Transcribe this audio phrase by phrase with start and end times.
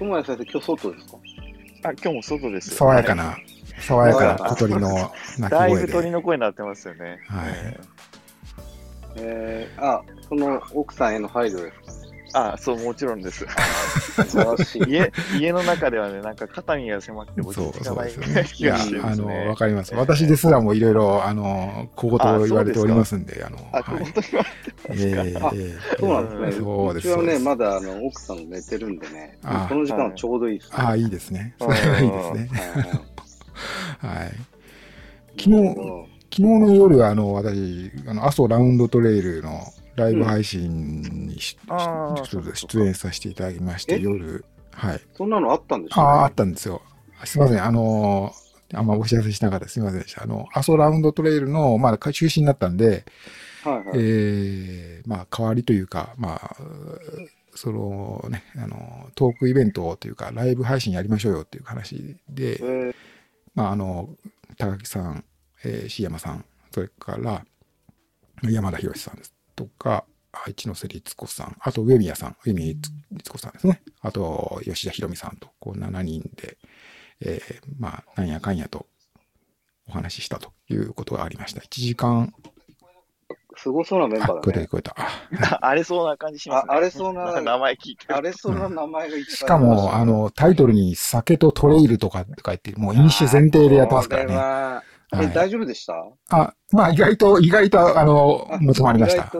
[0.00, 1.18] 友也先生、今日外ですか？
[1.88, 2.74] あ、今日も外です。
[2.74, 3.36] 爽やかな、
[3.80, 4.88] 爽やかな小鳥の
[5.38, 5.86] 鳴きだい声で。
[5.86, 7.18] ぶ鳥の声になってますよね。
[7.28, 7.78] はい
[9.20, 11.87] ええー、あ、その奥さんへの配慮ですー
[12.32, 13.46] あ、そう、もちろんです。
[14.86, 18.32] 家、家の中ではね、なんか肩身が狭くて落そうち着かないそうですよね。
[18.32, 19.94] いや、気がしてるんあの、わかります。
[19.94, 24.12] 私ですらもいろいろ、あの、小言を言われておりますんで、あの、あ、はい本。
[24.12, 24.94] 当に言われてますか。
[24.94, 26.64] ええあええそうなんですね。
[26.64, 27.08] そうです。
[27.08, 30.76] ちはね、まだあの奥さん寝てるんでね、あこの時間ちょうどいいです、ね。
[30.78, 31.54] ああ、いいですね。
[31.60, 32.50] うんそれはいいですね。
[34.00, 34.32] は いはい。
[35.38, 39.60] 昨日、昨日の夜、あの、私、あの、阿蘇ラウンドトレイルの
[39.98, 43.98] ライブ配信にし、あーちょっと出演させていただきまして、え？
[44.00, 45.00] 夜、はい。
[45.14, 46.82] そんなのあったんでしょああ、あったんですよ。
[47.24, 48.32] すいません、あの
[48.74, 50.22] あんまお知らせしなかったすいませんでした。
[50.22, 53.04] あの、阿蘇ラウンドトレイルの、まあ、中止になったんで、
[53.64, 53.84] はいはい。
[53.94, 56.56] えーまあ、代わりというか、まあ、
[57.54, 62.94] そのね、あの、トークイベントというか、ライブ配信やりましょうよっていう話で、えー
[63.54, 64.10] まあ、あの、
[64.58, 65.24] 高木さん、
[65.64, 67.44] えー、椎山さん、それから、
[68.42, 69.18] 山田博さん
[69.58, 70.04] とか、
[70.46, 72.74] 一ノ瀬律子さん、あと上宮さん、上宮
[73.10, 73.82] 律子さんですね。
[74.02, 76.56] あと、吉田博美さんと、こう7人で、
[77.20, 78.86] えーまあ、なんやかんやと
[79.88, 81.60] お話ししたということがありました。
[81.60, 82.32] 1時間、
[83.56, 84.64] すごそうなメンあ、バーだね。
[84.66, 85.56] 聞こえた聞こえた。
[85.56, 86.70] あ 荒れそうな感じしますね。
[86.70, 88.16] あ荒れそうな 名前聞いてる。
[88.16, 94.97] あれそんな名前がいっぱいしかも、あ、の、タイトルに酒とトレイルとかとか言って、もう飲酒前提でやってますからね。
[95.10, 95.94] はえ、はい大丈夫でした？
[96.30, 99.32] あ、まあ意外と、意外と、あの、持ち回りました。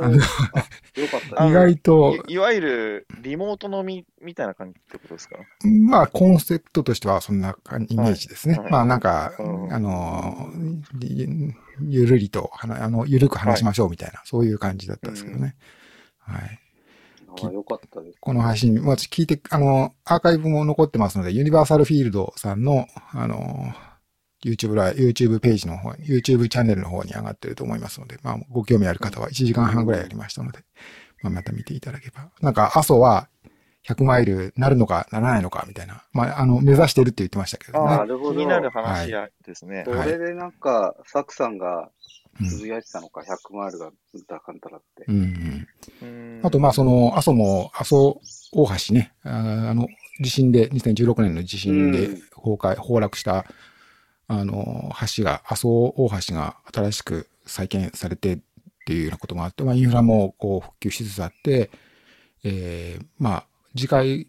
[1.46, 5.36] 意外と いいわゆるリモート飲みみたいな感じってことですか？
[5.88, 8.58] まあ、コンセプトとしてはそんな感じイメージですね。
[8.58, 10.48] はいまあ、なんか、うんあの、
[11.00, 15.54] ゆゆるりと、はなあの、ゆるく話しましょうみたいな、そういう感じだったんですけどね。
[16.18, 16.60] はい。
[17.40, 18.18] あよかったです。
[18.20, 23.72] この配信、まあ、聞いて、あの、アーカイブも残ってますので、ユニバーサルフィールドさんの、あの、
[24.44, 30.60] YouTube ライ、YouTube ページの方に、YouTube チャンネルの方に上がってると思いますので、まあ、ご興味ある方は1時間半ぐらいやりましたので、
[31.22, 32.30] まあ、また見ていただければ。
[32.40, 33.28] なんか、阿蘇は
[33.86, 37.96] 100マイルなるのかならないのかみたいな、まあ、あの、目指してるって言ってましたけどね。
[37.96, 38.34] なるほど。
[38.34, 39.84] 気になる話ですね。
[39.86, 41.90] それでなんか、サクさんが
[42.40, 45.04] うんつぶやいてたのか、100マイルがうんたかんたらって。
[45.08, 45.16] うん
[46.02, 46.08] うん。
[46.08, 48.20] うんあと、まあ、その、阿蘇も、阿蘇
[48.52, 49.88] 大橋ね、あの、
[50.20, 53.44] 地震で、2016年の地震でうん崩壊、崩落した、
[54.28, 58.38] あの、橋が、阿蘇大橋が新しく再建されてっ
[58.86, 61.70] ていうようなこともあって、まあ、インフラもこう復旧しつつあって、
[62.44, 64.28] えーまあ、次回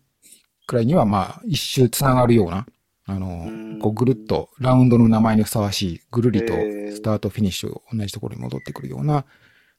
[0.66, 2.66] くらいには、まあ、一周つながるような、
[3.06, 9.26] あのうん、こうぐるっとラウンドの名前にふさわしい、ぐるりとスタートフィニッシュを同じところに戻ってくるような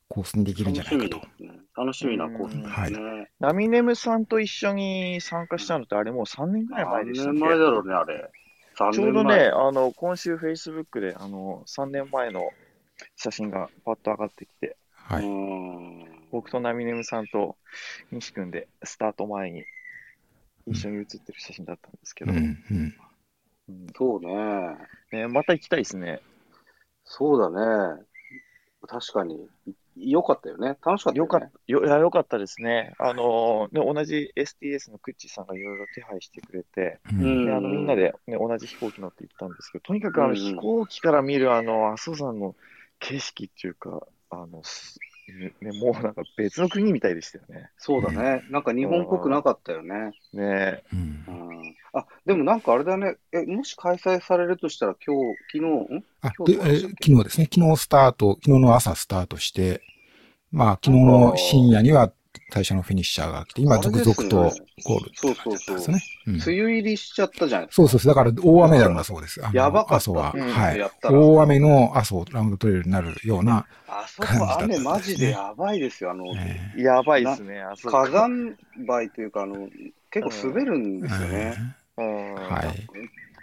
[0.09, 1.23] コースにできるんじゃないかと。
[1.77, 2.69] 楽しみなコースですね。
[2.69, 8.31] はいナミネムさんと一緒に参加したのってあれもう3年ぐらい前でしたっ何け年前だろうね、あれ。
[8.81, 12.51] 3ちょうどね、あの、今週 Facebook で、あの、3年前の
[13.15, 15.25] 写真がパッと上がってきて、はい。
[15.25, 15.91] うん
[16.31, 17.57] 僕とナミネムさんと
[18.13, 19.65] 西君でスタート前に
[20.67, 22.41] 一緒に写ってる写真だったんですけど、うん、う
[22.75, 22.95] ん。
[23.69, 24.77] うんそうね。
[25.13, 26.21] ね、また行きたいですね。
[27.05, 28.03] そうだね。
[28.87, 29.49] 確かに。
[29.97, 30.77] よかったよね。
[30.85, 31.19] 楽しかったよね。
[31.19, 32.95] よかった、よ、いや、よかったですね。
[32.99, 42.55] あの、ね、同じ STS のクッチーさんがいろいろ手配してくれて、ううんあの、みんなで、ね、同じ飛行機乗って行ったんですけど、とにかくあの、うん飛行機から見るあの、阿蘇山の
[42.99, 44.99] 景色っていうか、あの、す
[45.61, 47.71] ね、もうなんか別の国みたいでしたよね。
[47.79, 48.43] そうだね。
[48.51, 50.13] なんか日本っぽくなかったよね。
[50.33, 51.25] ねうん
[52.27, 53.17] でもなんかあれだね。
[53.33, 56.05] え、もし開催されるとしたら今日、昨日、ん？
[56.23, 57.49] あ、今で、え昨日ですね。
[57.53, 59.83] 昨日スタート、昨日の朝スタートして、
[60.53, 62.13] まあ、昨日の深夜には
[62.53, 64.53] 最初のフィニッシャーが来て、今続々と
[64.85, 65.95] ゴールってそうそうそう
[66.27, 67.83] 梅雨入りしちゃったじゃないですか。
[67.83, 68.15] そうそうそう。
[68.15, 69.41] だから大雨なんだそうです。
[69.53, 70.35] やばかった阿蘇は。
[71.03, 74.29] 大雨の阿蘇ラウンドトレイルになるような、あそこ
[74.61, 76.11] 雨マジでやばいですよ。
[76.11, 78.57] あの、えやばいですね、火山
[78.87, 79.69] 灰というか、あの、
[80.11, 81.55] 結構滑るんーですよね。
[81.59, 82.87] うんはい。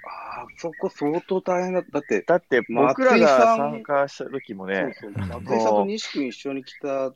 [0.04, 1.92] あそこ相当大変だった。
[1.92, 4.94] だって、だって僕らが参加した時もそうね、
[5.28, 7.14] 松井さんと西君一緒に来た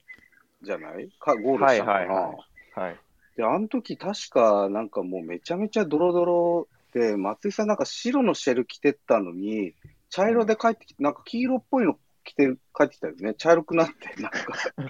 [0.62, 1.10] じゃない？
[1.20, 1.98] か、ゴールしたのかな？
[1.98, 2.96] はいはいははい。
[3.38, 9.74] で、あの時確かなんかもうめちゃめちゃドロドロで、松井さんなんか白のシェル着てったのに、
[10.10, 13.34] 茶色で帰ってきて、なんか黄色っぽいの着て帰ってきたよね。
[13.34, 14.40] 茶色くなって、なんか、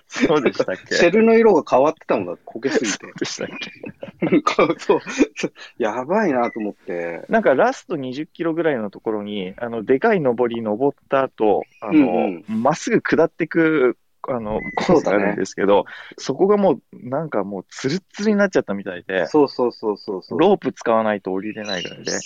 [0.07, 0.95] そうでしたっけ？
[0.95, 3.11] シェルの色が変わってたもんだ、焦げすぎて。
[3.17, 4.25] でしたっけ？
[4.25, 4.99] なんかそう、
[5.35, 7.25] そうやばいなと思って。
[7.29, 13.97] なんかラスト20キロぐらいのところに、あの、でかい上り登った後、あの、うんまっすぐ下ってく
[14.27, 15.85] あの、コースがあるんですけど、
[16.17, 20.39] そこがもう、なんかもう、ツルッツルになっちゃったみたいで、そうそうそうそうそう。
[20.39, 22.19] ロープ使わないと降りれないぐらいで、で、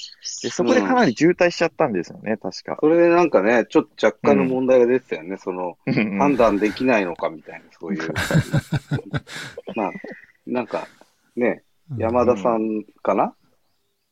[0.50, 2.78] そこでかなり渋滞しちゃったんですよね、確か。
[2.80, 5.38] それでなんかね、ちょっと若干の問題が出てたよね。
[5.38, 8.14] その、うん判断できないのかみたいな、そういう。
[9.76, 9.92] まあ、
[10.46, 10.88] なんか、
[11.36, 11.64] ね、
[11.98, 13.36] 山田さんかな、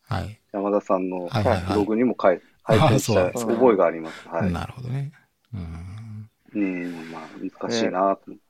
[0.08, 0.40] はい。
[0.52, 1.30] 山田さんの
[1.70, 4.28] ブログにも書い拝見したあそう覚えがあります。
[4.28, 4.52] はい。
[4.52, 5.12] なるほどね。
[5.54, 6.03] うん。
[6.56, 7.30] うん、まあ、
[7.62, 8.44] 難しいなと思って。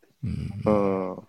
[0.66, 1.28] うんうん。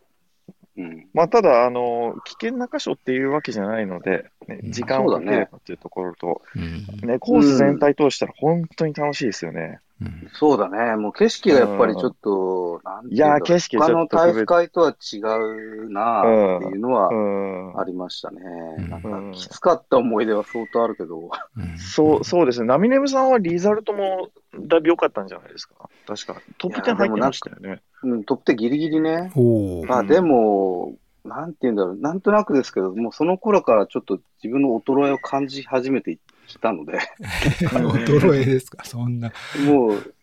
[0.76, 1.08] うん。
[1.14, 9.80] まあ、ただ、あの、危険な箇所っていうわけじゃないので、ねうん時間をかければっていうところと、うんね、コース全体通したら本当に楽しいですよね。
[10.04, 10.96] うんそうだね。
[10.96, 17.80] もう景色がやっぱりちょっと、なんていやーうか景色他の体育会とは違うなっていうのはうん。
[17.80, 18.40] ありましたね。
[18.78, 22.66] うんなんかきつかった思い出は相当あるけど、うんそう、そうですね。
[22.66, 24.28] ナミネムさんはリザルトも
[24.58, 25.88] だいぶ良かったんじゃないですか。
[26.06, 26.40] 確か。
[26.58, 27.80] トップ10入ってましたよね。
[28.02, 29.32] うん、トップ10ギリギリね。
[29.86, 36.98] まあでも、なんて言うんだろう、なんとなくですけど、もうその頃からちょっと自分の衰えを感じ始めてきたので、
[37.60, 39.32] 衰えですか、そんな。
[39.66, 40.14] もう、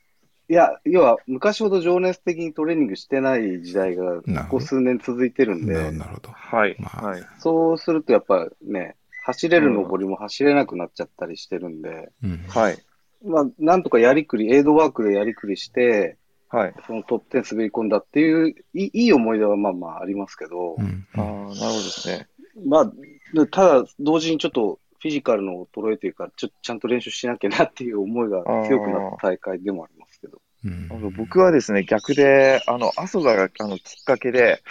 [0.50, 6.32] いや、要は昔ほど情熱的にトレーニングしてない時代がここ数年続いてるんで、なるほど。
[6.32, 6.76] はい。
[6.78, 7.22] まあはい。
[7.40, 12.44] そうするとやっぱね、走れる登りも走れなくなっちゃったりしてるんで、うん。
[12.50, 12.78] はい。
[13.24, 16.18] まあ、なんとかやりくり、エイドワークでやりくりして、
[16.50, 16.74] はい。
[16.86, 22.28] そのトップ10滑り込んだっていう、いい思い出はまあまあありますけど、うんああ、なるほどですね。
[22.66, 22.92] まあ、
[23.34, 30.38] でただ、同時にちょっとフィジカルの衰えというか、ちょっとちゃんと練習しなきゃなっていう思いが強くなった大会でもありますけど。
[30.64, 34.62] うんあの僕はですね、逆で、あの、阿蘇があのきっかけで、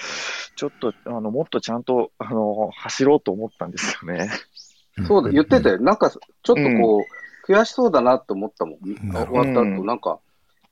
[0.54, 4.30] ちょっと、あの、もっとちゃんと、あの、走ろうと思ったんですよね。
[5.08, 5.80] そうだ、言ってたよ。
[5.80, 7.04] なんか、ちょっとこ
[7.48, 8.90] う、悔しそうだなって思ったもん。
[8.90, 10.20] ん終わった後、うんなんか、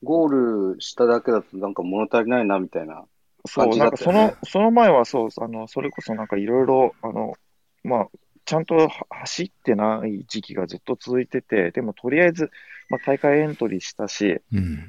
[0.05, 3.05] ゴールしただけだとなんか物足りないなみたいな。
[3.45, 7.35] そう、感じなんかそだったよねの、その前はそう、あの、それこそなんかいろいろ、あの、
[7.83, 8.09] まあ、
[8.49, 12.51] ちゃんとは走ってない時期がずっと続いてて、でもとりあえず、
[12.89, 14.89] まあ、大会エントリーしたし、うん。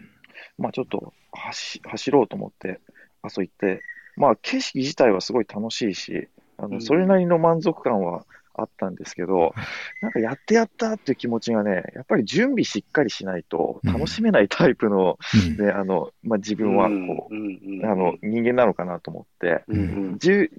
[0.57, 2.79] まあ、ちょっと走走ろうと思って、
[3.21, 3.81] あそ行って、
[4.15, 6.81] まあ、景色自体はすごい楽しいし、あの、うん。
[6.81, 9.53] それなりの満足感はあったんですけど、
[10.01, 15.65] なんかやってやったっていう気持ちがね、やっぱり準備しっかりしないと楽しめないタイプの、うん。
[15.65, 19.81] ね、あの、まあ、自分はこう、あの、人間なのかなと思って、うんう
[20.11, 20.17] ん。
[20.17, 20.51] じゅ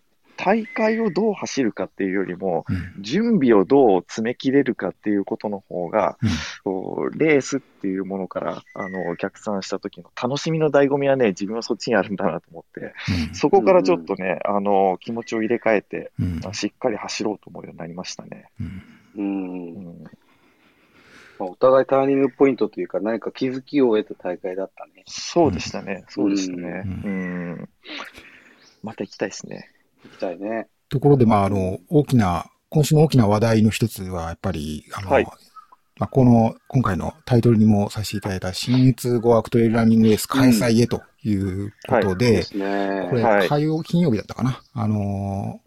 [0.43, 3.03] 大会をどう走るかっていうよりも、うん。
[3.03, 6.31] 準備をどう詰め切れるかっていうことの方が、うん。
[6.65, 12.95] こうレースっていうものからあの逆算した時の楽しみの醍醐味はね、自分はそっちにあるんだなと思って、
[13.35, 16.41] そこからちょっとね、あの気持ちを入れ替えて、うん。
[16.45, 18.47] あしっかり走ろうと思うようになりましたね。
[18.61, 18.83] うん。
[19.17, 19.75] うん。
[19.75, 20.11] うん、ま
[21.41, 25.05] あお互いターニングポイントというか、何か気づきを得た大会だったね。
[25.07, 26.83] そうでしたね、そうでしたね。
[26.87, 27.69] ううん。
[28.83, 29.71] また行きたいですね。
[30.05, 30.67] 行きたいね。
[30.89, 43.07] ところで、まあ、あの、大きな、今週の大きな話題の一つは、やっぱり、あの、はいまあ、この、今回のタイトルにもさせていただいた、新越語学トレイルランニングレース開催へということそうで、ですね。
[43.11, 44.63] これ、はい火曜、金曜日だったかな？
[44.73, 45.61] あの、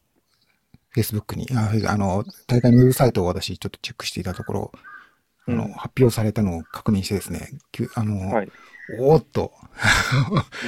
[0.96, 4.72] Facebook に、ああの、大会のウェブサイトを私ちょっとチェックしていたところ、
[5.48, 8.52] あの、うん発表されたのを確認してですね、きゅあの、はい。
[9.00, 9.52] おーっと、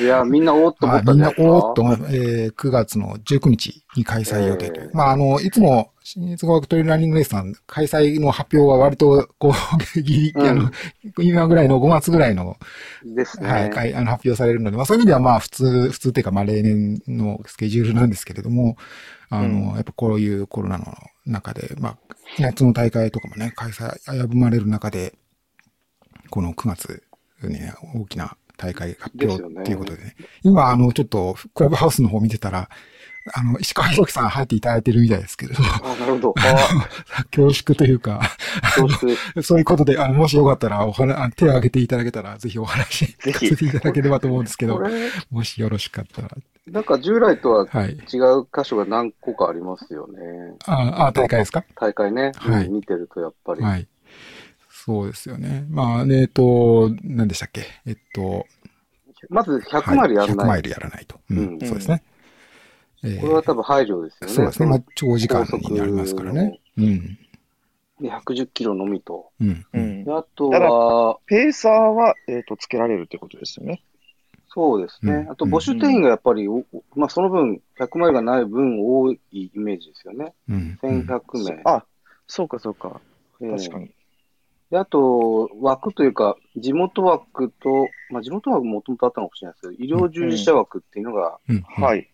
[0.01, 1.43] いや、みんなおーっと思あみんなったんですか？
[1.43, 4.87] おーっと、えー9月の19日に開催予定という。
[4.87, 9.53] えーまあ、あの、いつも、新越語学トレイルランニングレースさん、開催の発表は割と、こ
[9.95, 10.71] う、ギリ、うんあの、
[11.19, 12.57] 今ぐらいの5月ぐらいの、
[13.03, 13.49] ですね。
[13.49, 18.77] はいあの発表されるので、まあそういう意味ではまあ普通、普通っていうかまあ例年のスケジュールなんですけれども、
[19.29, 20.85] あの、うんやっぱこういうコロナの
[21.25, 21.97] 中で、まあ、
[22.39, 25.15] 夏の大会とかもね、開催、危ぶまれる中で、
[26.29, 27.03] この9月、
[27.49, 30.15] ね、大きな大会発表っていうことでね。
[30.43, 32.69] 今、あの、ちょっと、クラブハウスの方見てたら、
[33.33, 36.33] あの、石川弘樹さん入っていただいてるみたいですけれども、あ、なるほど。
[37.35, 38.21] 恐縮というか。
[39.41, 44.79] そういうことで、あの、もしよかったら、お話、あ手を挙げていただけたら、ぜひお話ぜひ聞かせていただければと思うんですけど
[45.31, 46.29] もしよろしかったら。
[46.67, 47.91] なんか従来とははい。
[47.91, 47.99] 違う
[48.51, 50.19] 箇所が何個かありますよね。
[50.65, 51.63] ああ、大会ですか？
[51.75, 52.31] 大会ね。
[52.37, 53.61] はいうん見てるとやっぱり。
[53.61, 53.87] はい。
[54.85, 55.65] そうですよね。
[55.67, 57.61] まあ、ねえっと、何でしたっけ？
[57.87, 58.45] えっと、
[59.29, 60.47] まず100マイルやんはい100ない。
[60.47, 61.19] マイルやらないと。
[61.31, 62.03] うん、うんそうですね。
[63.03, 64.33] えーこれは多分配慮ですよね。
[64.35, 64.67] そうですね。
[64.67, 66.59] まあの、長時間になりますからね。
[66.77, 67.17] うん。
[67.99, 69.31] で110キロのみと。
[69.39, 69.65] うん。
[70.07, 73.81] あとは、ペーサーは、えっ、と、つけられるってことですよね。
[74.49, 75.13] そうですね。
[75.13, 76.63] うんあと、募集定員がやっぱり、お
[76.95, 80.33] まあ、その分、100マイルがない分多いイメージですよね。
[80.47, 80.79] うん。
[80.81, 81.61] 1100名。
[81.65, 81.85] あ、
[82.27, 83.01] そうかそうか。
[83.41, 83.91] えー確かに。
[84.71, 91.61] で、あと、枠というか、地元枠と、まあ、地元枠もともとあったのかもしれないですけど、医療従事者枠っていうのがうん。。
[91.61, 92.09] はい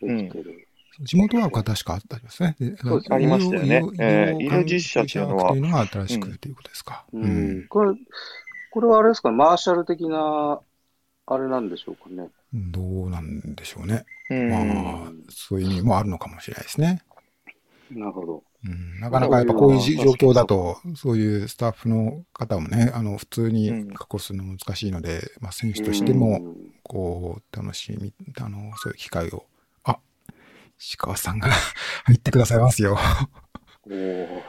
[0.00, 0.06] い。
[0.06, 0.68] できてる。
[1.00, 2.54] 地元枠は確かあったんですね。
[2.60, 7.04] でそうですありましたよね医療えー医療従事者っていうのはというのが新しうんくということですか？
[7.12, 7.66] うん。
[7.68, 7.94] これ、
[8.70, 10.60] これはあれですか、マーシャル的な、
[11.26, 12.28] あれなんでしょうかね？
[12.52, 14.04] どうなんでしょうね。
[14.30, 14.50] うん。
[14.50, 17.02] まあ、そういう意味もあるのかもしれないですね。
[17.90, 18.42] なるほど。
[18.64, 29.46] うん、なかなかやっぱこういうじ状況だと、そういうスタッフの方もね、あの、普通に確保するの難しいので、まあ、選手としても、うんこう、楽しみ、あの、そういう機会を、
[29.84, 29.98] あ、
[30.78, 31.48] 石川さんが
[32.04, 32.98] 入ってくださいますよ。
[33.86, 34.42] おー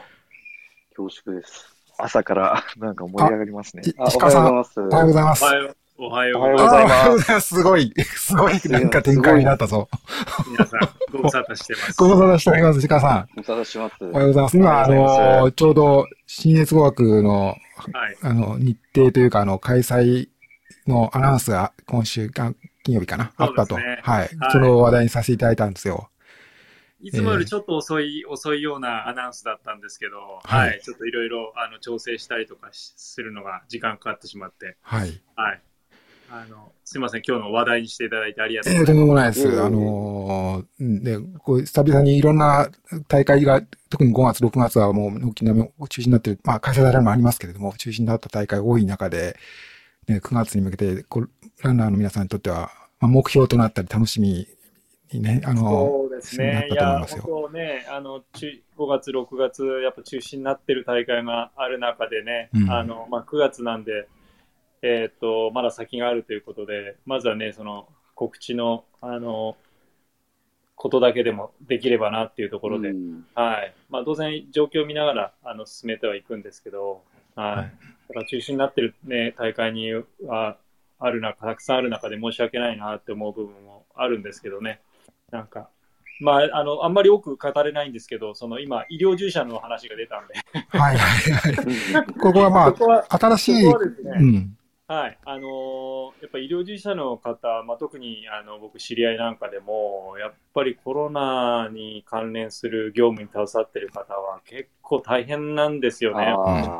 [0.96, 1.74] 恐縮です。
[1.98, 3.82] 朝からなんか盛り上がりますね。
[3.84, 5.44] 石川さん、おおはようございはようございます。
[5.44, 7.54] おはよう、おはようございますす。
[7.54, 9.88] すごい、すごい、なんか展開になったぞ。
[10.50, 10.80] 皆さん、
[11.12, 11.94] ご無沙汰してます。
[11.96, 13.40] ご無沙汰しております、石川さん。
[13.40, 13.94] お探しします。
[14.00, 14.56] おはようございます。
[14.56, 17.58] 今、あの、ちょうど、新越語学の、はい。
[18.22, 20.28] あの、日程というか、あの、開催
[20.88, 23.76] のアナウンスが今週、あ金曜日かな、あったと。
[23.76, 24.00] はい。
[24.02, 26.10] はいその話題にさせていただいたんですよ。
[27.00, 30.82] いつもよりちょっと遅い、遅いようなアナウンスだったんですけど、ははいい。
[30.82, 35.22] ちょっといろいろ、あの、調整したりとかしするのが時間かかってしまって、はい。
[35.36, 35.62] はい。
[36.36, 39.48] あの、すいません、今日の話題にしていただいてありがとうええとございまんでもないです。
[39.48, 42.68] うんあのーこう、久々にいろんな
[43.06, 49.36] 大会が、特に5月、6月はもう軒並み中止になってる、まあ、開催されるのもありますけれども、中止になった大会が多い中で、
[50.08, 51.30] ね、9月に向けて、こう
[51.62, 54.48] ランナーの皆さんにとっては、まあ、目標となったり楽しみ
[55.12, 55.54] にね、あす。
[55.54, 56.68] のそうですなっね。
[56.72, 64.08] いや、たと思いますよ本当ね、あの、中5月、6月、やっぱ中止になってる大会がある中でね、うんあの、まあ、9月なんで、
[64.86, 69.56] えっ、と、まだ先があるということで、まずはね、その、告知の、あの、
[70.76, 73.74] ことだけでもできればなっていうところで、うんはい。
[73.88, 77.02] まあ、当然、状況を見ながら、あの、進めてはいくんですけど、
[77.34, 77.56] はい。
[77.56, 77.72] はい
[78.12, 79.90] だ中止になってるね、大会に
[80.26, 80.58] は、
[80.98, 84.82] ある中、たくさんある中で申し訳ないなって思う部分もあるんですけどね。
[85.30, 85.70] なんか、
[86.20, 90.34] まあ、あの、あんまり多く語れないんですけど、その今、医療従事者の話が出たんで、
[90.78, 92.06] はいはいはい。
[92.20, 94.56] ここはまここは、あ、新しい、ここはですね、うん。
[94.86, 106.34] はい、あのーやっぱ医療従事者の方、まあ、特にあの僕、知り合いなんかでも、やっぱりコロナに関連する業務に携わっている方は結構大変なんですよね。
[106.36, 106.74] あ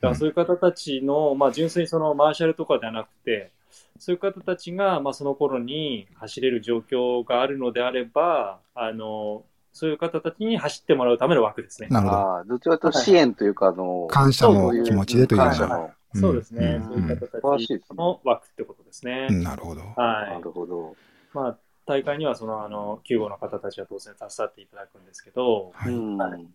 [0.00, 3.52] だからそういう方たちの、まあ、純粋にそのマーシャルとかではなくて、
[3.98, 11.88] そういう方たちが、まあ、その頃に走れる状況があるのであれば、あのそういう方たちに走ってもらうための枠ですね。
[11.90, 11.94] あ。
[11.94, 12.54] なるほど。
[12.54, 15.56] どちらかというと支援というか、あの、感謝の気持ちでというような。
[15.56, 15.84] 感謝の。
[15.84, 19.26] うんそうですね、うんそういう方素晴らしいたちですねの枠ってことですね。
[19.30, 19.80] うんなるほど。
[19.80, 20.26] は。
[20.28, 20.96] ないるほど。
[21.32, 25.92] まあ、大会にはその、あの、救護の方たちは当然携わっていただくんですけど、はい。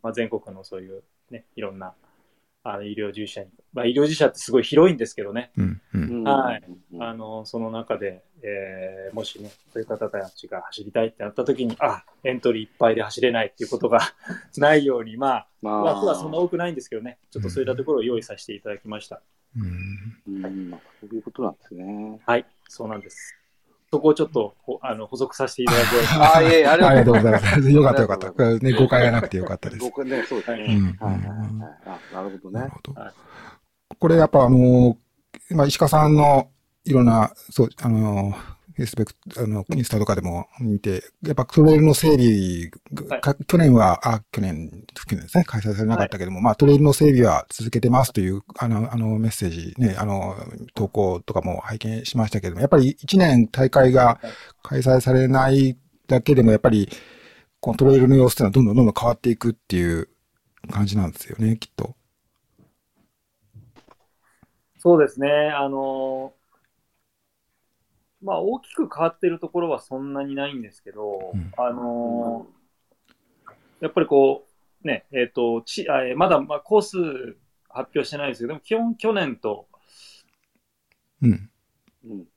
[0.02, 1.94] まあ、全国のそういうね、いろんな、
[2.64, 5.82] あの、医療従事者に、まあ、医療従事者ってすごい広いんですけどね、うん。
[5.94, 5.98] う。
[5.98, 6.64] うんんはい。
[6.94, 14.00] うんあの、その中で、えーもしね、そういう方たちが走りたいってなった時に、あ、エントリーいっぱいで走れないっていうことが
[14.58, 19.18] ないように、まあ、まあ、枠はそんな多くないんですけどね、ちょっとそういったところを用意させていただきました。
[19.18, 19.66] うんう
[20.32, 22.20] ん、そういうことなんですね。
[22.26, 23.36] はい、そうなんです。
[23.92, 25.86] そこをちょっと、ほあの、補足させていただく
[26.22, 27.72] あ あ、いえいえ、ありありがとうございまます。
[27.72, 28.32] よかったよかった。
[28.32, 29.82] これね、誤解がなくてよかったです。
[29.82, 30.58] 僕ね、そうですね。
[30.58, 30.86] はいうん。
[30.86, 32.00] はいはいはいはい。
[32.14, 32.60] あ、なるほどね。
[32.60, 33.14] なるほどはい。
[33.98, 34.98] これやっぱあの、
[35.52, 36.52] まあ、石川さんの
[36.86, 38.36] いろんな、そう、あの、
[38.88, 50.36] スブック、あの、インスタとかでも見て、やっぱトレイルの整備が、か去年は、あ、去年、去年ですね、開催されなかったけども、まあ、トレイルの整備は続けてますという、あの、あの、メッセージね、あの、
[50.76, 54.20] 投稿とかも拝見しましたけども、やっぱり一年大会が
[54.64, 56.90] 開催されないだけでも、やっぱり、
[57.60, 60.10] このトレイルの様子っていうのはどんどんどんどん変わっていくっていう
[60.72, 61.96] 感じなんですよね、きっと。
[64.78, 66.34] そうですね、あの、
[68.22, 72.48] まあ、大きく変わってるところはそんなにないんですけど、うんあの、
[73.80, 74.46] やっぱりこ
[74.84, 76.98] う、ね、えっ、と、ちあえーまだ、まあ、コース
[77.70, 79.68] 発表してないですけど、でも基本去年と
[81.22, 81.50] うん。
[82.06, 82.28] うん。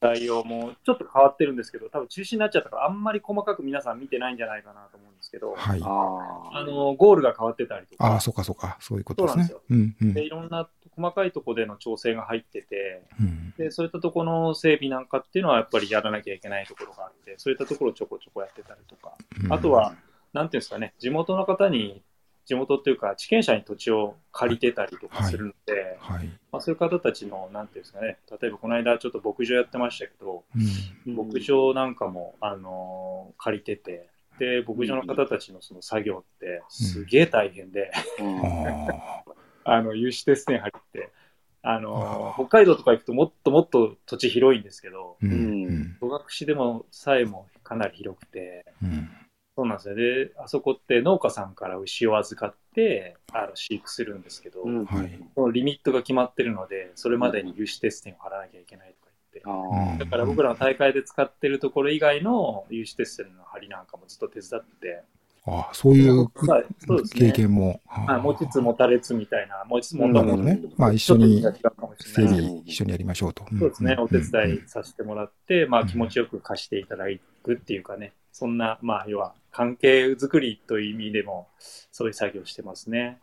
[0.00, 5.80] 内容もちょっと変わってるんですけど、多分中止になっちゃったから、あんまり細かく皆さん見てないんじゃないかなと思うんですけど、はい。
[5.82, 6.58] ああ。
[6.58, 8.76] あの、ゴールが変わってたりとか、ああ、そうかそうか。
[8.80, 9.60] そういうことですねそ。
[9.68, 13.54] うん、うんでいろんな細かいところでの調整が入ってて、うん。
[13.56, 19.14] で、そういったところの整備なんかっていうのはやっぱりやらなきゃいけないところがあって、そういったところをちょこちょこやってたりとか、
[19.44, 19.94] うんあとは、
[20.32, 22.02] なんていうんですかね、地元の方に、
[22.48, 26.26] 地元っていうか、地権者に土地を借りてたりとかするので、はい。
[26.50, 30.44] まあ、そういう方たちの、なんていうんですかね、例えばこの間ちょっと牧場やってましたけど、
[31.06, 31.14] うん。
[31.28, 38.66] 牧場なんかも、あのー借りてて、で、牧場の方たちのその作業ってすげえ大変で、うん。
[38.66, 39.22] あ
[39.64, 41.12] あの、有刺鉄線張りって、
[41.60, 45.64] あのあ、北海道とか行くともっともっと土地広いんですけど、ーうん。
[45.64, 45.96] うん。
[46.00, 49.10] 戸隠でもさえもかなり広くて、うん
[49.58, 49.96] そうなんですよ。
[49.96, 54.84] で、あそこって農家さんから牛を預かって、あの、飼育するんですけど、うん。
[54.84, 55.18] はい。
[55.34, 59.98] そのリミットが決まってるので、それまでに有刺鉄線を張らなきゃいけないとか言って、あー。
[59.98, 65.02] だから僕らの大会で使ってるところ以外の有刺鉄線の張りなんかもずっと手伝って、
[65.44, 66.28] あそういう
[67.14, 67.80] 経験も。
[67.86, 72.36] はい、持ちつ持たれつみたいな、持ちつ持たれつねまあ一緒に整れない。
[72.36, 73.44] 備一緒にやりましょうと。
[73.58, 74.62] そうですね、お手伝いい。
[74.66, 75.88] させてもらって、まあうん。
[75.88, 77.06] 気持ちよく貸していただ
[77.42, 83.18] くっていうかね、そんな、まあ要は関係づくりという意味でも、そういう作業してますね。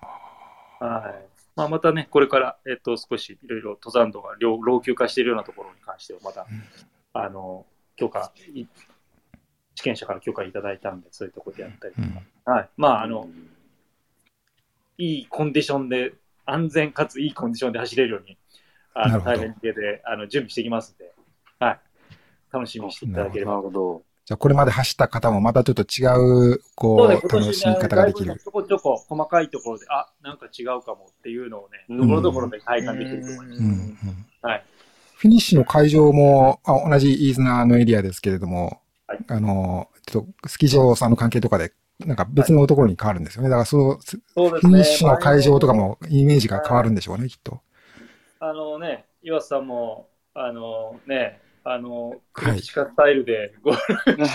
[0.81, 1.25] はい。
[1.55, 6.45] まあまたね、これから、えっと、少しいろいろ登山道が老老朽化しているようなところに関しては、また、
[7.13, 8.65] あの、許可、い
[9.75, 12.09] 試験者から許可いただいたんで、そういうところでやったりとうん
[12.43, 12.51] か。
[12.51, 12.69] はい。
[12.75, 13.29] まあ、あの、
[14.97, 16.11] いいコンディションで、
[16.45, 18.37] 安全かついいコンディションで走れるように、
[18.93, 21.13] あの、大変に向けて、あの、準備していきますんで、
[21.59, 21.79] はい。
[22.51, 23.57] 楽しみにしていただけれなば。
[23.57, 24.03] るほど。
[24.25, 26.05] じゃあこれまで走った方もまたちょっと違
[26.53, 28.35] う、こそう楽しみ方ができる。
[28.37, 33.59] ちょこちょこ細かいところで、あ、なんか違うかもっていうのをね、うんところどころで体感できると思います。
[33.59, 34.65] うんうんはい。
[35.17, 43.49] フィニッシュの会場も、あ同じ飯綱のエリアですけれども、はいあの、ちょっとスキー場さんの関係とかで、なんか別のところに変わるんですよね。
[43.49, 44.59] だからその、フそうね。
[44.59, 47.61] ィニッシュの会場とかもイメージが変わるんでしょうね、きっと。
[48.39, 54.27] あのね、岩瀬さんも、あのね、あの、クはいリティカスタイルで、ご懐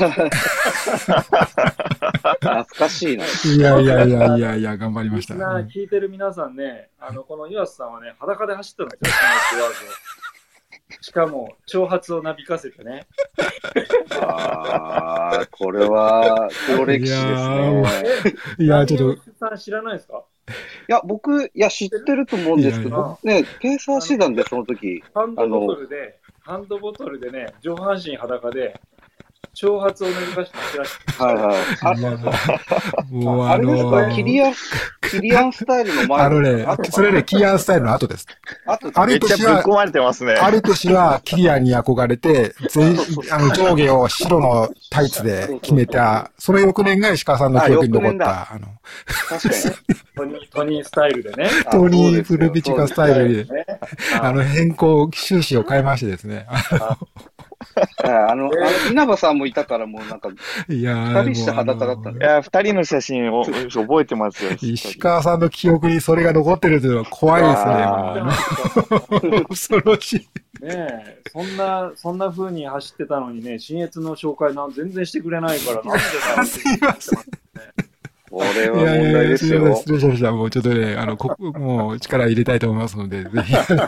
[2.65, 3.25] かしいな。
[3.25, 3.29] い
[3.61, 5.35] やいやいやいやいや、頑張りました。
[5.35, 9.11] みんなうん聞いてる皆さんね、あの、この岩瀬さんはね、裸で走ったんです
[9.57, 9.65] よ、
[11.03, 13.07] しかも、長髪をなびかせてね。
[14.21, 18.09] ああ、これは黒歴史ですいやーね。
[18.59, 19.31] いや、ちょっと、と。
[19.39, 20.25] さん知らないですか？
[20.49, 20.53] い
[20.89, 25.05] や、僕、いや、知ってると思うんですけど、ね、ペーサーしてたんで、その時。
[25.15, 28.83] ハンドボトルで、ハンドボトルでね、上半身裸で、
[29.55, 31.55] 長髪をなびかしてはいは
[33.11, 33.15] い。
[33.15, 34.55] もうああれですのか、キリアン、
[35.11, 38.27] キリアンスタイルの前あのねそれね、キアンスタイルの後です。
[38.67, 40.33] あと、あめっる年はちゃぶっ込、まれてますね。
[40.35, 42.97] ある年はキリアンに憧れて、全
[43.33, 48.69] あの上下を白のタイツで決めた、その翌年が石川さんの記憶に残った、あの、
[49.29, 49.77] 確かにね。
[50.17, 51.51] トニートニースタイルでね。
[51.67, 53.67] あ トニー・ルビチカスタイルで、ね
[54.21, 56.47] あの変更、収支を変えましてですね。
[58.03, 58.51] はいあの、あの、
[58.91, 60.31] 稲葉さんもいたから、もうなんか、
[60.69, 64.53] いやー二人して裸だったいや、二人の写真を覚えてますよ。
[64.61, 69.45] 石川さんの記憶にそれが残ってるというのは怖いですね。
[69.49, 70.29] 恐ろしい。
[70.65, 76.01] ねえ、そんな、そんな風に走ってたのにね、新越の紹介なん全然してくれないから、なんでだよ
[76.37, 77.90] ってすいません。
[78.31, 79.71] これはいやいやいや、問題ですすいません。
[79.71, 79.77] よ。
[79.77, 80.33] 失礼しました。
[80.33, 83.87] もうちょっとね、あの、こもう力入れたいと思いますので、ぜひ、あの、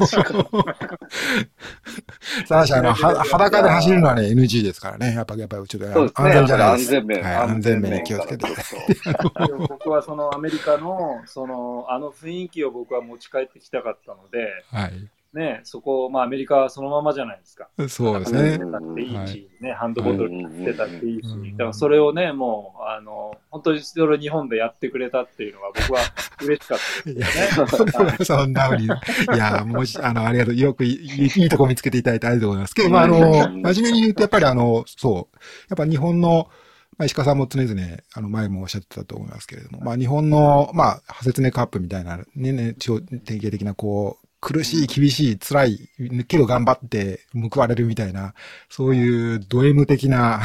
[2.48, 5.14] ただし、あの、は裸で走るのはね、NG ですからね。
[5.14, 6.28] やっぱ、やっぱりちょっとそうですね。
[6.28, 6.96] 安全じゃないです。
[6.96, 7.22] 安全面。
[7.22, 8.46] はい、安全面に気をつけて。
[9.68, 15.08] 僕はそのアメリカの、その、あの雰囲気を僕は持ち帰ってきたかったので、はい。
[15.34, 17.68] ね、そこ、まあアメリカはそのままじゃないですか。
[17.88, 18.58] そうですね。
[18.58, 26.00] だっていいはし、ね、ハンドボトルにってたっていいしうん、だからそれをね、もう、あの、本当にそれを日本でやってくれたっていうのが僕は
[26.42, 27.66] 嬉しかったいですね。
[28.24, 28.84] そんなふうに。
[28.84, 28.88] い
[29.38, 30.54] や、もし、あの、ありがとう。
[30.54, 32.74] よくいい、いいとこ見つけていただいてありがとうございます。
[32.74, 35.36] けど、まあ、あの、うん真面目に言うと、やっぱりあの、そう。
[35.70, 36.48] やっぱ日本の、
[36.98, 37.80] まあ、石川さんも常々、
[38.14, 45.88] あの、前もおっしゃってたと思いますけれども、まあ、日本の、まあ、ハセツネカップみたいな、ね、ね、超典型的な、こう、苦しい、厳しい、辛い、
[46.26, 47.20] けど頑張って
[47.52, 48.34] 報われるみたいな、
[48.68, 50.40] そういうド M 的な、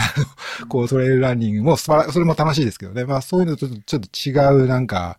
[0.70, 3.06] こう、トレイルランニングもそれも楽しいですけどね。
[3.06, 4.32] まあ、そういうのとちょっと違
[4.66, 5.18] う、なんか、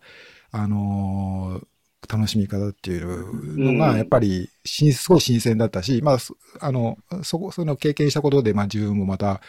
[0.51, 1.67] あのー
[2.11, 9.41] 楽しみ方っていうのが、うんやっぱり、新、すごい新鮮だったし、まあ、そあの、そこ、そういうのを経験したことで、まあ自分もまた、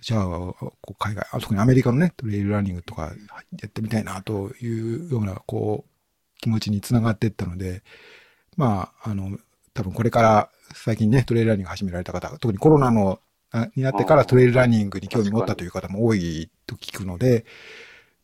[0.00, 3.12] じゃあ、こう海外、あ特にアメリカのね、トレイルランニングとか
[3.60, 5.90] やってみたいなというような、こう、
[6.40, 7.82] 気持ちにつながっていったので、
[8.56, 9.38] まあ、あの、
[9.74, 17.44] 多分これから最近ね、トレイルランニング始められた方、特にコロナの、あになってからトレイルランニングに興味持ったという方も多いと聞くので、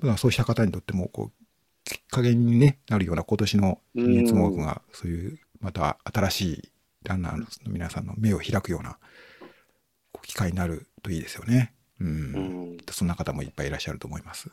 [0.00, 1.44] まあそうした方にとっても、こう、
[1.84, 6.72] きっかけに、ね、なるような今年の新越ウォークが、そういう、また新しい
[7.04, 8.98] ランナーの皆さんの目を開くような
[10.22, 11.74] 機会になるといいですよね。
[12.00, 12.08] うん。
[12.08, 12.10] う
[12.74, 14.50] んそんな方もいっぱいいらっしゃると思います。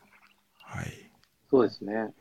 [0.61, 1.11] はい。
[1.49, 2.13] そうですね。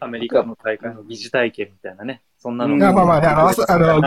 [0.00, 2.76] アメリカの大会の疑似体験みたいなね、そんなの。
[2.76, 4.02] いや、まあまあね、あの、あの、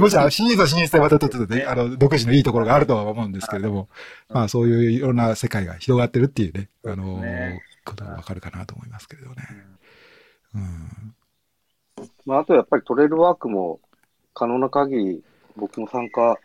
[0.00, 3.90] もちろん、シリーズはシリーズでまたちょっとね、あの、独自のいいところがあるとは思うんですけれども、
[4.30, 9.36] まあそういういろんな世界が広がってるっていうね、あの、ねことがわかるかなと思いますけれどね。
[10.54, 11.14] うん。
[12.24, 13.80] まあ、あとやっぱりトレイルワークも
[14.32, 15.22] 可能な限り
[15.56, 16.38] 僕も参加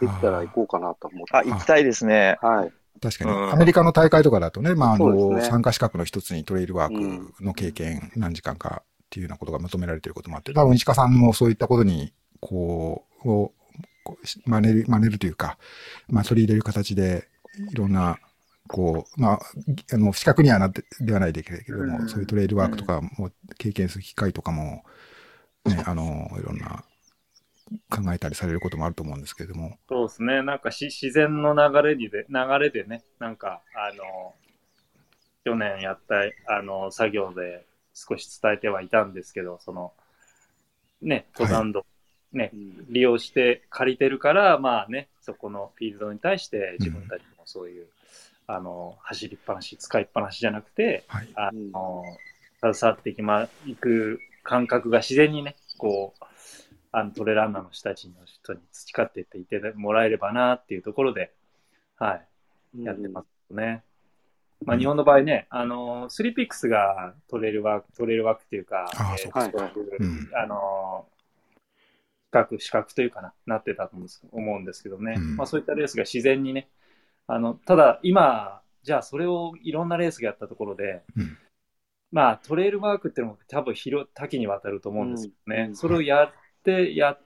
[0.00, 1.36] できたら行こうかなと思って。
[1.36, 2.38] あ、行きたいですね。
[2.40, 2.72] はい。
[3.02, 3.52] 確かに、うん。
[3.52, 13.52] アメリカの大会とかだとね、まあ、あの、参加資格の一つにトレイルワークの経験何時間かっていうようなことが求められていることもあって、多分石川さんもそういったことに、こう、を
[14.46, 15.58] 真似る、真似るというか、
[16.08, 17.28] まあ、取り入れる形で、
[17.70, 18.18] いろんな、
[18.68, 19.40] こう、まあ、
[19.92, 22.08] あの、資格にはなって、ではないでけれども、うん。
[22.08, 24.82] そういうトレイルワークとかも経験する機会とかも、
[25.66, 26.84] ね、あの、いろんな
[27.90, 30.42] 考えたりされることもあると思うんですけれども、そうですね。
[30.42, 34.34] なんかし自然の流れにで、流れでね、なんか、あの、
[35.44, 39.92] 去年やった、あの、作業で少し伝えてはいたんですけど、その、
[41.00, 41.84] ね、登山道、
[42.32, 47.86] ね、うん利用して借りてるから、まあね、そこのフィールドに対して自分たちもそういう、
[48.46, 51.28] あの、走りっぱなし、使いっぱなしじゃなくて、はい。
[51.34, 52.04] あの、
[52.60, 56.24] 携わっていきま、いく感覚が自然にね、こう、
[56.92, 61.32] あの、トレランナーの人たちの人に培っていっていてもらえればなっていうところで、
[61.96, 62.20] は
[62.76, 63.82] い、やってますね。
[64.64, 69.42] まあ、日本の場合ね、あの、スリーピックスがトレイルワーク、トレイルワークっていうか、ああえーそうか。
[69.42, 70.30] そういううん。
[70.34, 71.06] あの、
[72.26, 75.14] 資格、資格というかな、なってたと思うんです思うんですけどね。
[75.16, 75.36] うん。
[75.36, 76.68] まあそういったレースが自然にね、
[77.26, 81.38] あの、ただ今、じゃあそれをいろんなレースがやったところで、うん。
[82.10, 85.66] まあトレイルワークっていうのも多分広、多岐にわたると思うんですけどね。
[85.68, 85.76] うん。
[85.76, 86.32] それをやっ
[86.64, 87.20] て、やっ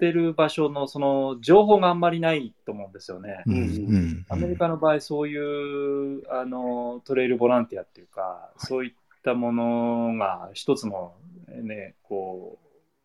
[0.00, 3.44] てる場所のその情報があんまりないと思うんですよね。
[3.46, 4.26] うんうんうん。
[4.28, 11.14] アメリカの場合、そういうあのトレイルボランティアっていうか、そういったものが一つの、
[11.48, 12.58] ね、こ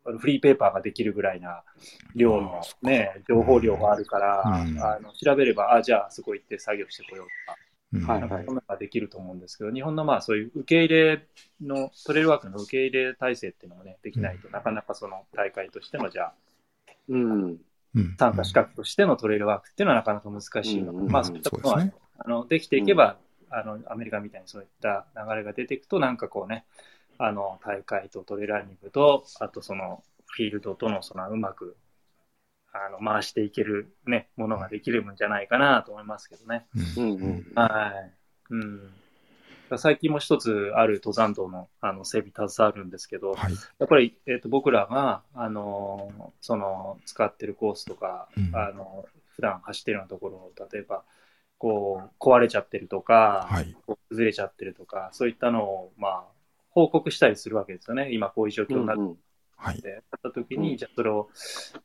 [0.06, 1.64] う、フリーペーパーができるぐらいな
[2.16, 4.80] 量のね、情報量があるから、うん。
[4.82, 7.58] あの調べれば、あ、じゃあ、そこ行って作業してこようとか、
[7.94, 8.06] うん。
[8.06, 8.20] はい。
[8.22, 11.28] なんかそんなのができると思うんですけど、日本のまあそういう受け入れ
[11.62, 16.34] の、トレイルワークの受け入れ体制っていうのもね、できないとなかなかその大会としての、じゃあ、
[17.10, 17.44] うん。
[17.96, 23.18] うん参加資格としてのトレイルワークっていうのはなかなか難しいので、うんまあそういったことは、ねあのできていけば、
[23.50, 26.66] あの、アメリカみたいにそういった流れが出ていくと、なんかこうね、
[27.18, 31.78] あの、大会とトレランニングと、あとその、フィールドとの、その、うまく、
[32.74, 36.66] あの、回していけるね、ものができるんじゃないかなと思いますけどね。
[36.98, 37.46] うん。
[37.56, 38.14] はい。
[38.50, 38.94] うん。
[39.78, 43.54] 最近も一つある登山道のあの整備携わるんですけど、はい。
[43.80, 51.04] やっぱり、えっと僕らが、あのーその使ってるコースとか、うんあの普段走ってるようなところを例えば
[51.58, 53.76] こう壊れちゃってるとか、はい。
[54.10, 56.24] 崩れちゃってるとかそういったのを、まあ、
[56.70, 59.18] 報告したりするわけですよね今こういう状況になっうん
[59.58, 59.82] はい。
[59.82, 61.30] て、なった時に、うんじゃあそれを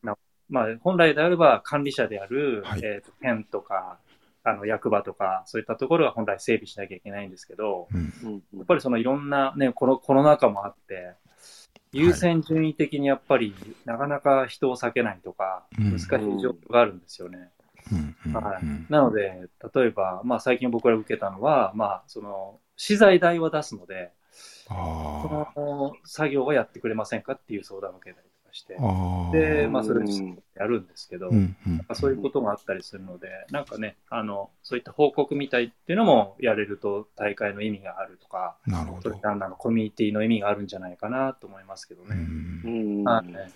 [0.02, 0.16] な、
[0.48, 3.98] まあ、本来であれば管理者である、はいえっと県とか
[4.42, 8.12] あの役場とかそういったところが本来整備しなきゃいけないんですけど、うん。
[8.24, 11.14] うんやっぱりそのいろんなね、このコロナ禍もあって、
[11.92, 15.90] 優先順位的にやっぱりなかなか人を避けないとか、うん。
[15.92, 16.08] 難しい
[16.40, 17.50] 状況があるんですよね。
[18.32, 18.64] はい。
[18.64, 18.86] うん。
[18.88, 24.12] なので、例えば、まあ最近僕ら受けたのは、まあその、資材代は出すので、
[24.68, 28.26] そあの作業はやってくれませんかっていう相談を受けたり。
[28.26, 29.32] とかしてあ。、ああ。
[29.32, 31.56] で、まあそれをうんやるんですけど、うん。
[31.94, 39.10] そういうことがあったりするので、なんかね、あの、そういった報告みたいっていうのもやれると大会の意味があるとか、なるほど
[39.58, 42.14] コミュニティの意味があるんじゃないかなと思いますけどうね。
[42.64, 43.04] うんん。
[43.04, 43.52] はい。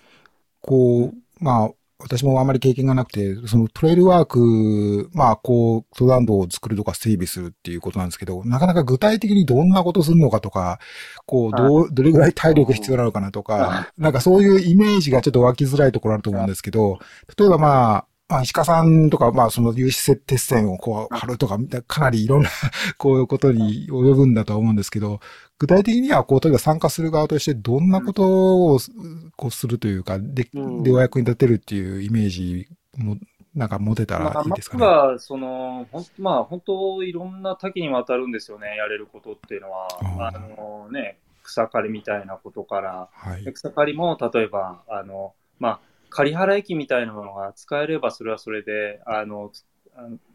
[0.61, 10.79] こう、まあ、私もあまり経験がなくて、そのトレイルワーク、まあ、こう、登山道を作るとか整備するっていうことなんですけど、なかなか具体的にどんなことするのかとか、
[11.25, 16.99] こう、どう、どれぐらい体力必要なのかなとか、なんかそういうイメージがちょっと湧きづらいところあると思うんですけど、
[17.37, 22.49] 例えばまあ、まあ、石川さんとか、まあ、その有刺鉄線をこう、貼るとか、かなりいろんな、
[22.97, 25.19] こういうことに及ぶんだとは思うんですけど、
[25.59, 28.91] 具体的には、こう、例えば参加する側として、どんなことをす、
[29.35, 33.17] こうするというか、で、うんで、お役に立てるっていうイメージも、
[33.53, 34.79] なんか持てたまあ、まらいいですかね？
[34.79, 39.87] ずは、その、ほんまあ、本当、いろんな多岐にわたるんですよね、やれることっていうのは。
[40.01, 43.53] ああのね、草刈りみたいなことから、はいで。
[43.53, 45.79] 草刈りも、例えば、あの、まあ、
[46.15, 49.51] 仮払い機みたいなものが使えれば、それはそれで、あの、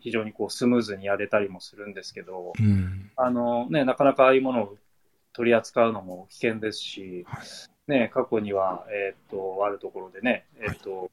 [0.00, 3.10] 非常にこうスムーズにやれたりもするんですけど、うん。
[3.16, 4.76] あのね、なかなかああいうものを
[5.32, 7.46] 取り扱うのも危険ですし、はい
[7.90, 11.10] ね、過去には、えーっと、あるところでね、えーっと、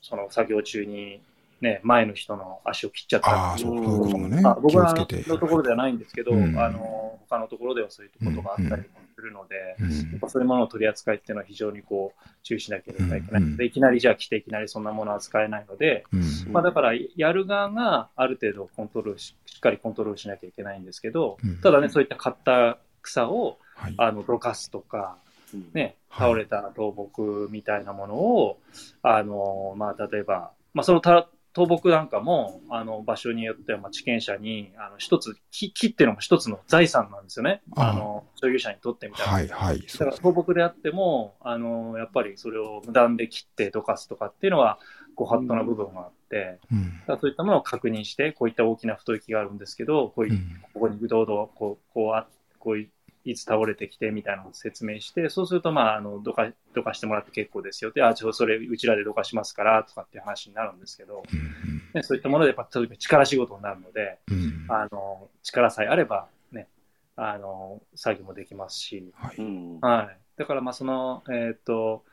[0.00, 1.20] その作業中に、
[1.60, 5.28] ね、前の人の足を切っちゃったっていそうねまあ、、僕ら気をつけて。
[5.28, 9.90] のところではないんですけど、うんあの、他のところではそういうことがあったりもするので、うん。
[10.12, 13.42] やっぱそういうものを取り扱いっていうのは非常にこう注意しなければいけない。
[13.42, 13.48] うん。
[13.48, 13.56] うん。
[13.56, 16.52] でいきなりじゃあ来ていきなりそんなものは使えないので、うん。
[16.52, 21.60] まあだからやる側がある程度コントロールし、しっかりコントロールしなきゃいけないんですけど、うん。
[21.60, 23.94] ただね、そういった買った草をはい。
[23.98, 25.18] あのどかすとか、
[25.54, 25.70] うん。
[25.72, 28.58] ね、はい倒れた倒木みたいなものを、
[29.02, 37.62] あの、まあ、例えば、まあ、そのた倒木なんかも、あの、場所によっては、まあ、地権者に、あの、一つ、木、木っていうのも一つの財産なんですよね。
[37.76, 39.32] あの、所有者にとってみたら。
[39.32, 39.80] はい、はい。
[39.80, 44.78] だから倒木であっても、あの、やっぱりそれを無断で切ってどかすとかっていうのは、
[45.14, 47.02] ご法度な部分があって、うん。
[47.18, 52.26] そういったものを確認して、こういった大きな太い木があるんですけど、こういうう、んここにブドウド、こう、こうあ、
[52.58, 52.90] こういう、
[53.26, 57.90] いつ倒れてきてみたいなのを説明して、そうすると、まあ、あの、どか、どかしてもらって結構ですよ。
[57.90, 64.66] で、あ、ちょ、それ、うちらでどかしますから、とかっていう話になるんですけど、うんね、そういったもので、やっぱ、例えば力仕事になるので、うん。
[64.68, 66.68] あの、力さえあれば、ね、
[67.16, 69.36] あの、作業もできますし、はい。
[69.38, 70.18] うんはい。
[70.36, 72.04] だから、まあ、その、えーっと、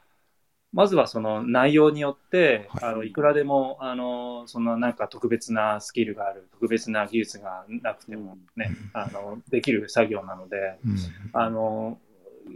[0.73, 2.91] まずはその内容によって、はい。
[2.91, 10.97] あのいくらでもあのそんななんか特別なスキルがある特別な技術がなくてもね、あのできる作業なのでうん。
[11.33, 11.99] あの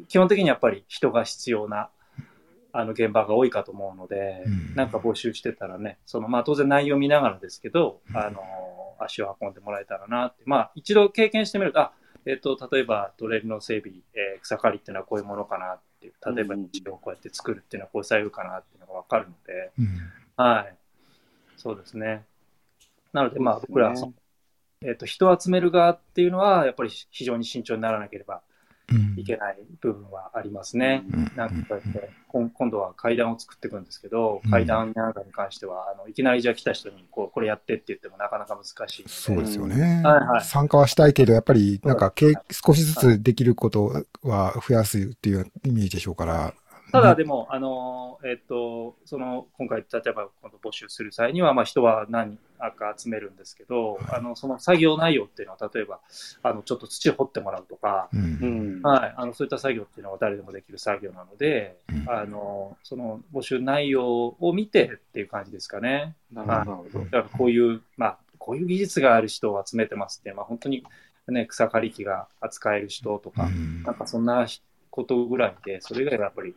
[0.09, 1.89] 基本的にやっぱり人が必要な
[2.73, 4.75] あの現場が多いかと思うので、うん。
[4.75, 8.17] なんか募集してたらねその、まあ、当然内容を見ながらですけど、うん。
[8.17, 8.41] あの
[8.99, 11.91] 足を運んでもらえたらなって、まあ、一度経験してみるとあ
[12.25, 19.87] えっ、と、例えばトレイルの整備、えー草刈りっていうのはこういうものかなっていう、例えばうん道をこうやって作るっていうのはこういう作業かなっていうのがわかるので、うん。
[20.35, 20.75] はい。
[21.57, 22.25] そうですね。
[23.13, 24.13] なので、まあ、僕らはそ、
[24.81, 28.41] えっ、と、人を集める側っていうのは、やっぱり非常に慎重にならなければうん
[29.17, 31.03] いけない部分はありますね。
[31.13, 39.03] うんなんかこうやって、今今度は階段を作っていくんですけど、うん階段なんかに関しては、あのいきなりじゃあ来た人にこう、これやってって言ってもなかなか難しい。
[39.07, 40.01] そうですよね。
[40.03, 46.53] はいはい参加はしたいけど、やっぱり、なんか、け少しずつできることは増やすっていうイメージでしょうから。
[46.91, 52.37] ただでも、あの、えっ、と、その、今回、例えば、今度募集する際には、まあ、人は何
[52.77, 55.99] か集めるんですけど、あの、その作業内容っていうのは、例えば、
[56.43, 58.21] あの、ちょっと土を掘ってもらうとか、うん。
[58.21, 62.09] うんはい、あの、そういった作業っていうのは誰でもできる作業なので、うん。
[62.09, 66.15] あの、その募集内容を見てっていう感じですかね。
[66.31, 66.99] なるほど。
[67.05, 70.83] だからこういう、まあ、こういう技術がある人を集めてますって、まあ、本当に
[71.27, 73.83] ね、草刈り機が扱える人とか、うん。
[73.83, 74.47] なんかそんな
[74.89, 76.55] ことぐらいで、それ以外はやっぱり、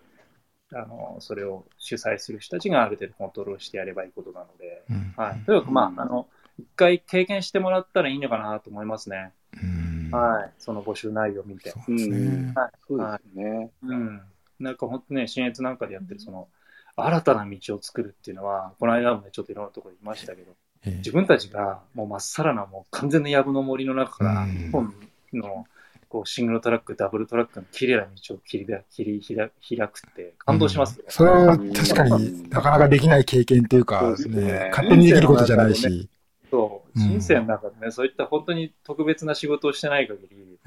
[0.72, 5.40] あの、それを主催する人たちがある程度コントロールしてやればいいことなので、うんはい。
[5.44, 6.28] とにかくまあ、あの、
[6.58, 9.32] 一回経験してもらったらいいのかなと思いますね。
[9.62, 10.52] うんはい。
[10.58, 11.70] その募集内容を見て。
[11.70, 12.52] そうですね。
[12.54, 12.70] はい。
[12.88, 13.70] そうですね。
[13.82, 14.20] うん。
[14.58, 16.48] なんか本当ね、新越なんかでやってる、その、
[16.96, 20.52] 新たな道を作るっていうのは、この間もね、ちょっといろんなところにいましたけど、
[20.84, 24.94] ええ自分たちがもうまっさらな、もう完全な藪の森の中から、本
[25.32, 25.66] の
[26.10, 31.10] こうシングルトラック、ダブルトラックの綺麗な道を切りだ切り開開くって感動しますよ、うん。
[31.12, 34.42] それは確かになかなかできない経験っていうか、そうですね。
[34.42, 36.08] ね、勝手にできることじゃないし。
[36.50, 37.08] そう、うん。
[37.08, 40.58] 人生の中でね、そういった本当に特別な仕事をしてない限り、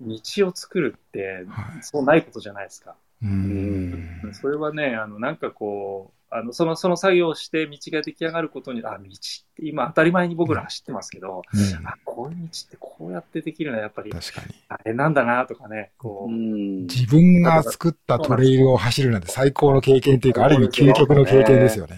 [0.00, 0.08] うん。
[0.08, 1.82] 道を作るって、はい。
[1.82, 2.94] そうないことじゃないですか。
[3.24, 4.30] うん。
[4.32, 14.54] それはね、あの、なんかこう、あの、その、その作業をして道が出来上がることに、あ、道って今当たり前に僕ら走ってますけど、うんあ、こういう道ってこうやってできるのはやっぱり、確かに。
[14.68, 16.82] あれなんだなとかね、こう、うん。
[16.82, 21.96] 自分が作ったトレイルを走るなんて最高の経験っていうか、ある意味究極の経験ですよね。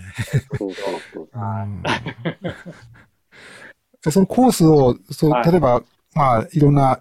[0.59, 1.29] そうそうそう。
[1.35, 1.83] うん
[4.03, 5.83] でそのコースを、そうはい例えば、
[6.15, 7.01] まあ、いろんな、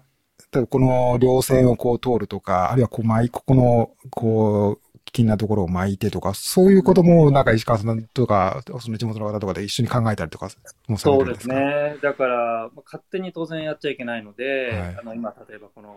[0.52, 10.48] 例えばこの稜線をこう通るとか、あるいはこう巻い、ここの、こう、危険なところを巻いてとか、そういうことも、なんか石川さんとか、その地元の方とかで一緒に考えたりとか
[10.88, 11.54] もされそうでてるんですか？
[11.54, 11.96] すね。
[12.02, 15.96] だから、まあ勝手に当然やっちゃいけないので、はいあの今、例えばこの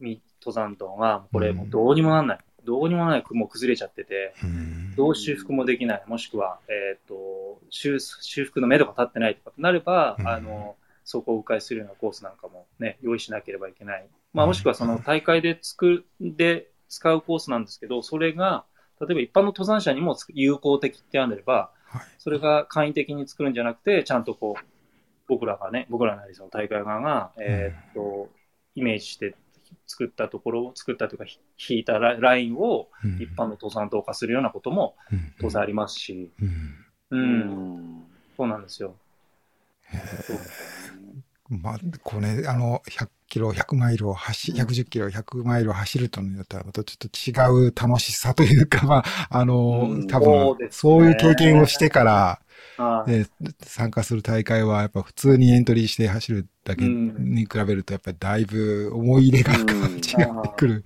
[0.00, 2.38] み登山道が、これもうどうにもなんない。
[2.64, 14.06] どうにもない、もう崩れちゃってて、うんどう修復もできない、もしくは、えっ、と、修修復の目処が立ってないとかとなれば、うんあの、そこを迂回するようなコースなんかもね、用意しなければいけない。
[14.32, 18.64] まあ、うんもしくはその大会で作で使うコースなんですけど、それが、
[19.00, 22.02] 例えば一般の登山者にも有効的ってあれば、はい。
[22.18, 24.64] それが簡易的に作るんじゃなくて、ちゃんとこう、
[25.28, 28.30] 僕らがね、僕らなりその大会側が、えーっと、
[28.74, 29.34] イメージして
[29.86, 33.16] 作ったところを、作ったというか、ひ引いたララインをうん。
[33.16, 35.32] 一般の登山道化するようなこともうん。
[35.40, 36.48] 当然ありますし、うん。
[37.10, 38.00] う、うん。
[38.00, 38.04] ん。
[38.36, 38.94] そうなんですよ。
[41.48, 50.92] まあ、これ、あの、100キロ、100マイルを走、110キロ、100マイルを走るとによっては、またちょっと違う楽しさというか、まあ、あのうん、多分、そうですね。
[50.92, 52.40] そういう経験をしてから、
[53.62, 57.34] 参加する大会はやっぱ普通にエントリーして走るだけうん。
[57.34, 59.60] に比べるとやっぱりだいぶ思い入れがうん。
[59.60, 60.82] 違ってくる。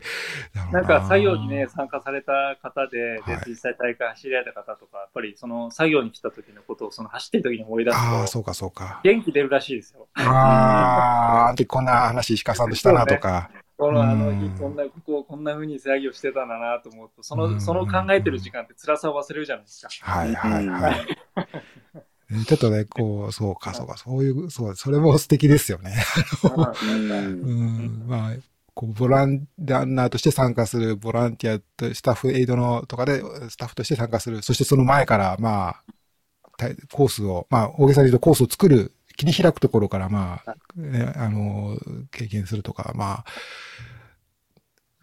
[0.73, 3.45] なんか作業にね、参加された方で、ではい。
[3.49, 9.01] 実際大会走り合えた方とか、やっぱりその作業に来た時のことをその走ってる時に思い出ああ、すと、そうかそうか。
[9.03, 10.07] 元気出るらしいですよ。
[10.15, 13.51] ああ、あの時こんな話石川さんとしたなとか。
[13.77, 14.27] このあの
[14.59, 19.89] こんなことをこんな風に作業してたんだなと思うと、その、うんその考えてる時間って辛さを忘れるじゃないですか。
[20.03, 21.07] はいはいはい。
[22.47, 25.97] ちょっとね、こう、そうかそうか、そういう、そう、それも素敵ですよね。
[26.45, 28.33] うんうん、まあ、
[28.75, 35.85] こう、ボラン、ランナーとして参加する、ボランティアと、スタッフエイドのとかで、スタッフとして参加する、そしてその前から、まあ、
[36.57, 41.77] たコースを、まあ、大げさに言うとコースを作る、切り開くところから、まあ、ね、あの、
[42.11, 43.25] 経験するとか、まあ、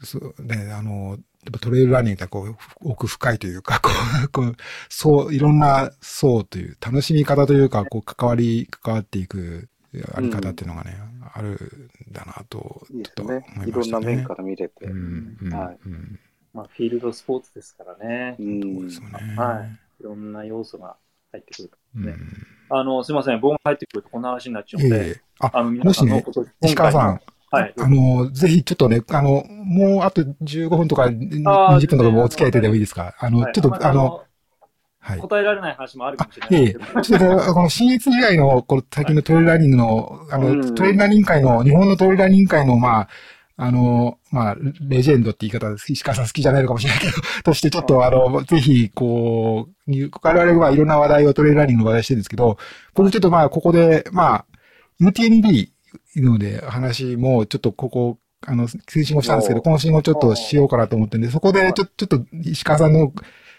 [0.03, 1.17] そうね、あの、やっ
[1.51, 3.91] ぱトレイルランニングってこう、奥深いというか、こ
[4.25, 4.55] う、 こう、
[4.89, 9.69] そう、いろんな層という、楽しみ方というか、こう、関わり、関わっていく、
[10.13, 10.97] あり方っていうのがね、
[11.33, 13.35] あるんだなと、いいちょっと思い。
[13.35, 13.67] ましたね。
[13.67, 14.85] いろんな面から見れて。
[14.85, 16.19] うん、うん、はいうん。
[16.53, 18.35] まあ、フィールドスポーツですからね。
[18.39, 19.35] うそうんですよね。
[19.37, 19.79] はい。
[20.01, 20.97] いろんな要素が
[21.31, 21.71] 入ってくる。
[21.95, 22.56] うん。
[22.75, 25.21] ねあの、すいません、僕が入ってくるとこんな話になっちゃうので、いえいえ。
[25.39, 27.73] あ、あの、皆さんのもしねこと、石川さん、はい。
[27.79, 31.19] あの、ぜひちょっとね、あの、もうあと15分とかあー
[31.77, 33.15] 20分とかもお付き合いいただいてもいいですか？
[33.19, 34.23] あの、はいちょっと、あの、の、
[34.99, 35.19] はい。
[35.19, 43.07] 答えられない話もあるかもしれなええいですけど、ちょっとね、この新越以外の、この最近のトレイルランニングの、あうんの、トレイルランニング界の、日本のトレイルランニング界の、まあ、
[43.59, 45.91] あの、まあ、レジェンドって言い方です。
[45.91, 52.57] 石川さん好きじゃないのかもしれないけど、 としてちょっとあの、ぜひ、こう、我々はいろんな話題をトレイルランニングの話題してるんですけど、
[52.93, 54.45] 僕ちょっとまあ、ここで、まあ、
[55.01, 55.69] UTMB
[56.17, 63.11] ので話も、ちょっとここ、あの、推進をしたんですけど、今週もちょっとしようかなと思ってるんで、そこでちょ、ちょっと石川さんの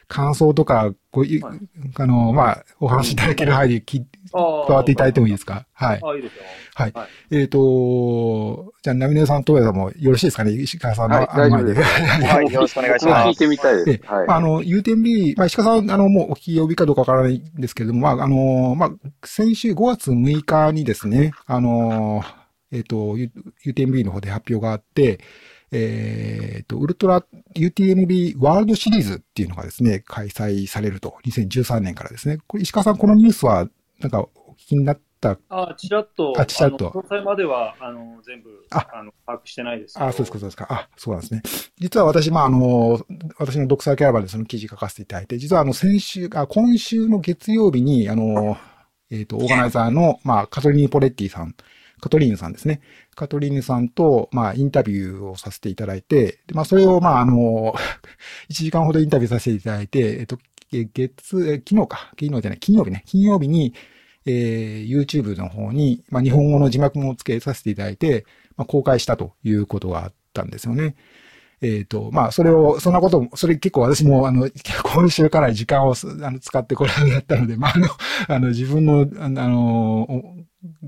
[0.08, 1.58] 感想とか、こういう、はい
[1.98, 5.66] あの、まあ、お話しいただける範囲でき加わっていただいてもいいですか？
[5.72, 6.00] はい。
[6.02, 6.42] あ、いいですよ。
[6.74, 7.08] はいはい。
[7.36, 10.52] えっ、と、じゃあ、ナミネさん、東谷さんもよろしいですかね？
[10.52, 11.82] 石川さんのはい案内で。
[11.82, 13.28] はい、 よろしくお願いします。
[13.28, 14.12] 聞いてみたいでです。
[14.12, 14.26] はい。
[14.26, 18.90] まあ、あの、UTMB、まあ、石川さん、あの、もうお聞き呼びかどうかわからないんですけれども、まあ、あの、まあ、
[19.24, 22.22] 先週5月6日にですね、あの、
[22.70, 23.30] えっ、と、U-
[23.66, 25.20] UTMB の方で発表があって、
[25.70, 32.38] えっ、と、ウルトラ UTMB ワールドシリーズっていうのがですね、開催されると、2013年からですね。
[32.46, 33.68] これ、石川さん、このニュースは、
[34.00, 35.38] なんか、お聞きになった？
[35.48, 40.00] あ、ちらっと、あちらっと詳細までは、あの、全部、ああの、把握してないです。
[40.00, 40.66] あ、そうですか、そうですか。
[40.70, 41.42] あ、そうなんですね。
[41.78, 43.00] 実は私、まあ、あの、
[43.38, 48.56] 私のドクサーキャラバンでその記事書かせていただいて、実はあの、先週、あ、今週の月曜日に、あの、
[49.10, 51.54] えっ、と、オーガナイザーの、まあ、カトリーヌ・ポレッティさん、
[52.00, 52.80] カトリーヌさんですね。
[53.18, 57.74] カトリーヌさんと、まあ、インタビューをさせていただいて、まあ、それを、まあ、あの、
[58.48, 60.38] 1時間ほどインタビューさせていただいて、えっ、と、
[60.70, 63.74] 月、え昨日か、昨日じゃない、金曜日ね、金曜日に、
[64.24, 68.24] えー YouTube の方に、まあ、日本語の字幕もつけさせていただいて、
[68.56, 70.94] まあ、公開したということがあったんですよね。
[71.60, 74.48] えっ、と、まあ、それを、そんなことも、それ結構私も、あの、
[74.94, 77.88] 今週から時間をあの使ってこれをやったので、まあ、あの、
[78.28, 80.36] あの、自分の、あの、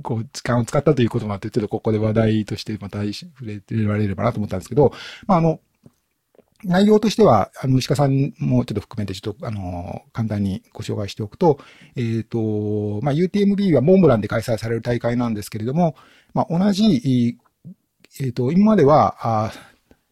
[0.03, 4.93] こう、時間を使ったということもあって、ちょっとここで話題としてまた触れてられればなと思ったんですけど、
[5.27, 5.61] まあ、あの、
[6.65, 11.59] 内容としては、あの、石川さんもちょっと含めて、ちょっと、あの、簡単にご紹介しておくと、
[11.97, 15.95] えっ、と、まあ、UTMB はモンブランで開催される大会なんですけれども、
[16.35, 17.39] まあ、同じ、
[18.21, 19.53] えっ、と、今までは、あ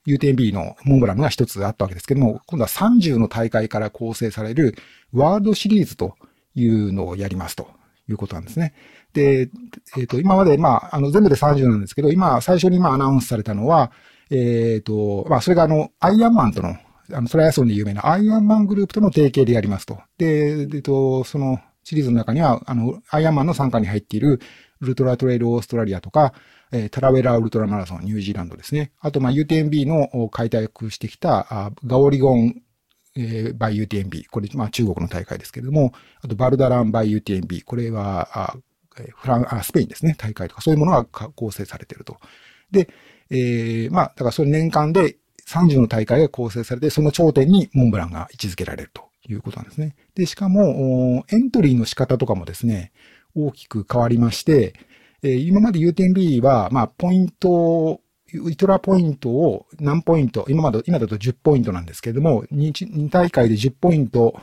[0.08, 4.74] UTMB のモンブランが一つあったわけですけども、今度は30の大会から構成される
[5.12, 6.16] ワールドシリーズと
[6.54, 7.68] いうのをやりますと
[8.08, 8.72] いうことなんですね。
[9.12, 9.50] で、
[9.96, 13.90] えっ、と、今まで、まあ、あの、全部で30なんですけど、今、最初にまあアナウンスされたのは、
[14.30, 16.76] えっ、と、まあ、それがあの、アイアンマンとの、
[17.12, 19.98] あの、トライアソンで有名なアイアンマングループとの提携でやりますと。
[20.18, 24.40] で、えっ、と、そのシリーズの中には、あの、アイアンマンの参加に入っている、
[24.80, 26.34] ウルトラトレイルオーストラリアとか、
[26.70, 28.92] えータラウェラウルトラマラソン、ニュージーランドですね。
[29.00, 32.62] あと、まあ、UTMB の開拓してきた、あガオリゴン、
[33.16, 34.28] えー、バイ UTMB。
[34.30, 37.64] これ、まあ、中国の大会ですけれども、あと、バルダランバイ UTMB。
[37.64, 38.56] これは、あ
[39.16, 40.14] フラン、あ、スペインですね。
[40.18, 42.18] 大会とか、そういうものが構成されていると。
[42.70, 42.88] で、
[43.30, 45.16] えーまあ、だからそれ年間で
[45.48, 49.96] 30の大会が構成されて、その頂点にモンブランが位置づけられるということなんですね。
[50.14, 52.92] で、しかも、エントリーの仕方とかもですね、
[53.34, 54.74] 大きく変わりまして、
[55.22, 58.00] えー今まで UTMB は、まあ、ポイントを、
[58.34, 64.38] ウルトラポイントを何ポイント、今まで、今だと10ポイントなんですけれども、2, 2大会で10ポイント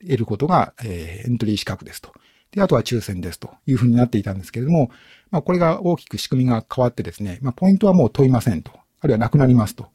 [0.00, 2.12] 得ることが、えーエントリー資格ですと。
[2.52, 4.90] で、あとは抽選ですというふうになっていたんですけれども、
[5.30, 8.72] まあ、これが大きく仕組みが変わってですね、まあ、ポイントはもう問いませんと。
[9.00, 9.88] あるいはなくなりますと。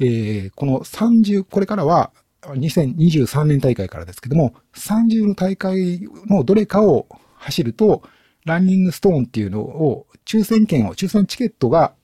[0.00, 8.02] えーこの30、これからは、2023年大会からですけども、30の大会のどれかを走ると、
[8.44, 11.94] ランニングストーンっていうのを、抽選券を、抽選チケットが、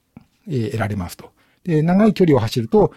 [0.49, 1.31] えー得られますと。
[1.65, 2.93] で、長い距離を走ると、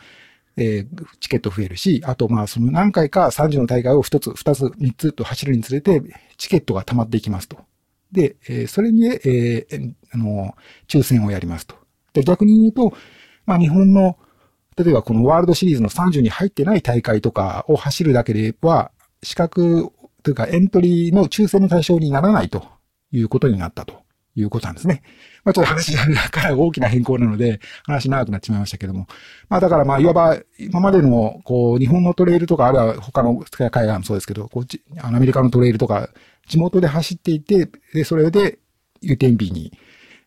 [0.57, 6.01] えーチケット増えるし、あと、まあ、その何回か30の大会を1つ、2つ、3つと走るにつれて、
[6.37, 7.57] チケットが溜まっていきますと。
[8.11, 10.55] で、えーそれに、えーあの、
[10.87, 11.75] 抽選をやりますと。
[12.13, 12.93] で、逆に言うと、
[13.45, 14.17] まあ、日本の、
[14.77, 18.91] 例えばこのワールドシリーズの30に入ってない大会とかを走るだけでは、
[19.23, 19.89] 資格
[20.23, 22.63] というかエントリーの抽選の対象にならないと
[23.11, 24.01] いうことになったと
[24.39, 25.03] いうことなんですね。
[25.43, 25.95] まあちょっと話
[26.31, 29.07] から大きな変更なので、話長くなってしまいましたけども。
[29.49, 36.09] まあだからまあいわば今までのこう日本のトレイルとかあるいは他の海外もそうですけど、こうちあのアメリカのトレイルとか
[36.47, 38.59] 地元で走っていて、で、それで
[39.03, 39.73] UTMB に、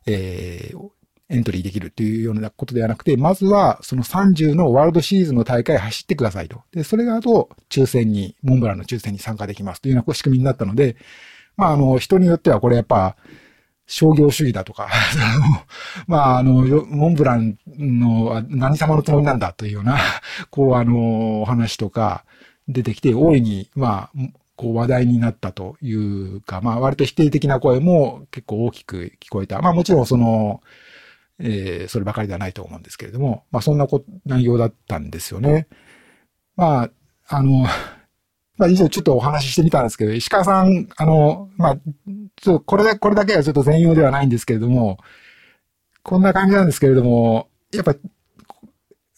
[0.07, 1.01] えー
[1.31, 6.63] エントリーできるっていうようなことではなくて、まずはその30のワールドシリーズの大会走ってくださいと。
[6.73, 10.97] で、それが後、抽選に、モンブランの抽選に参加できますというような仕組みになったので、
[11.57, 13.17] まああの、人によってはこれやっぱ、
[13.91, 14.89] 商業主義だとか、
[16.07, 19.99] まあ、あの、モンブランの何様のつもりなんだというような、
[20.51, 22.25] こう、あの、お話とか
[22.69, 24.19] 出てきて、大いに、まあ、
[24.55, 29.61] こう話題になったというか、まあ、割と否定的な声も結構大きく聞こえた。
[29.61, 30.63] まあ、もちろんその、
[31.41, 33.87] えーそればかりではないと思うんですけれども、まあ、そんな
[34.27, 35.67] 内容だったんですよね。
[36.57, 36.91] まあ、
[37.29, 37.67] あの、
[38.61, 41.77] まあ、以上ちょっとお話ししてみたんですけど、石川さん、あの、まあ、
[42.37, 44.99] ちょっとこれだ、これだけはちょっと全容ではないんですけれども、
[46.03, 47.95] こんな感じなんですけれども、やっぱ、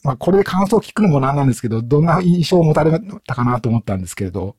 [0.04, 4.54] まあ、これで感想を聞くのもなんなんですけど、どんな印象を持たれたかなと思ったんですけれど、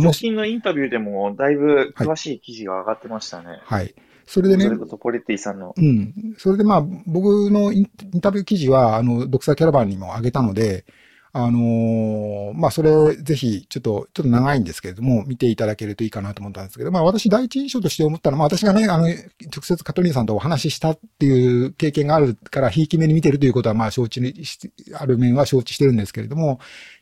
[0.00, 3.58] 最近のインタビューでも、だいぶ詳しい記事が上がってましたね。
[3.64, 3.92] はい。
[4.24, 5.74] それでねそれ、こそポレッティさんの。
[5.76, 6.14] うん。
[6.38, 10.84] それでまあ、僕のインタビュー記事は、あの、ドクサーキャラバンにも上げたので、
[11.32, 24.58] あのーまあ、それぜひ、ちょっと、ちょっと長いんですけれども、見ていただけるといいかなと思ったんですけど、まあ、私第一印象として思ったのは、まあ、私がね、あの、直接カトリーンさんとお話ししたっていう経験があるから、ひいき目に見てるということは、まあ、承知にし、
[24.98, 26.58] ある面は承知してるんですけれども、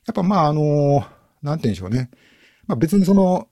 [0.07, 2.11] やっぱまあ、あのーなんて言うんでしょうね。
[2.66, 3.49] まあ、別にその、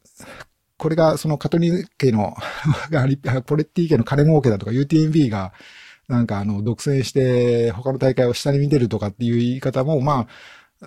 [0.78, 2.36] これがそのカトリー家の、
[3.46, 5.52] ポレッティ家の金儲けだとか UTMB が、
[6.08, 10.26] なんかあの、独占して他の大会を下に見てるとかっていう言い方も、まあ、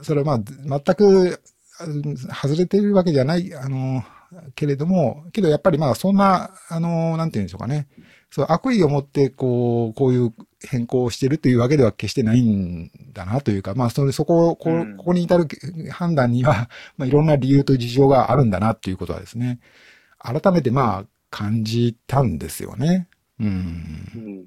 [0.02, 1.42] それはまあ、全く、
[1.82, 4.04] うん外れてるわけじゃない、あの、
[4.56, 7.88] けれども、けどやっぱりまあ、そんな、あの、なんて言うんでしょうかね。
[8.32, 15.48] そう、悪意を持って、こう、こういう変更をしてるというわけでは決してないんだなというか、まあ、それ、そこを、こここに至る
[15.92, 19.60] 判断には、まあ、いろんな理由と事情があるんだなっていうことはですね、
[20.20, 23.08] 改めてまあ、感じたんですよね。
[23.40, 23.48] うん。
[23.48, 23.50] う
[24.20, 24.46] ん。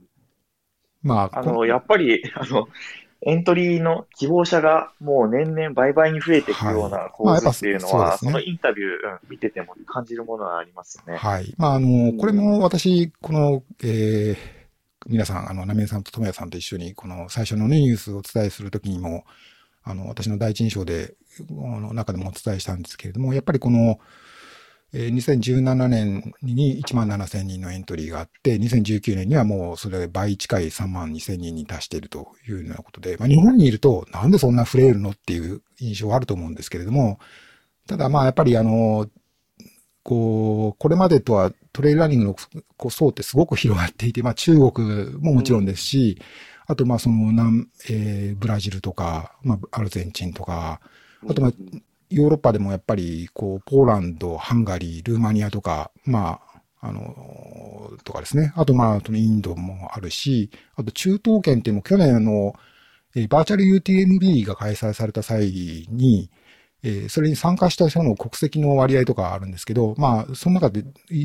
[1.02, 2.68] まあ、こあの、やっぱり、あの、
[3.24, 8.92] エントリーの希望者がもう年々倍々に増えていくような構図っていうのは、はいまあそねそのインタビュー、う
[9.26, 11.16] ん見てても感じるものはありますね。
[11.16, 11.54] はい。
[11.56, 14.62] まあ、あの、これも私、この、えー
[15.06, 19.24] 皆さん、あの、ナメさんと友也さんと一緒に、この最初のね、ニュースをお伝えするときにも、
[19.82, 21.14] あの、私の第一印象で、
[21.50, 23.98] あの中でもお伝えしたんですけれども、やっぱりこの、
[24.94, 37.18] えー2017年に1万7千人のエントリーがあって、2019年にはもうそれ倍近い3万2千人に達しているというようなことで、まあ、日本にいるとなんでそんなフレールのっていう印象はあると思うんですけれども、
[37.86, 39.08] ただまあやっぱりあの、
[40.02, 42.34] こう、これまでとはトレイルランニング
[42.80, 46.20] の層ってすごく広がっていて、まあ中国ももちろんですし、
[46.66, 50.80] あとまあその南、えーブラジルとか、まあアルゼンチンとか、
[51.28, 51.52] あとまあ
[52.14, 56.40] ヨーロッパでもやっぱり、こう、ポーランド、ハンガリー、ルーマニアとか、ま
[56.80, 58.52] あ、あの、とかですね。
[58.56, 62.54] あと、まあ、インドもあるし、あと中東圏っていうのも去年あの、
[63.14, 65.46] えーバーチャル UTMB が開催された際
[65.90, 66.30] に、
[66.82, 70.84] えーそれに参加した人の国籍の割合とかあるんですけど、まあ、その中で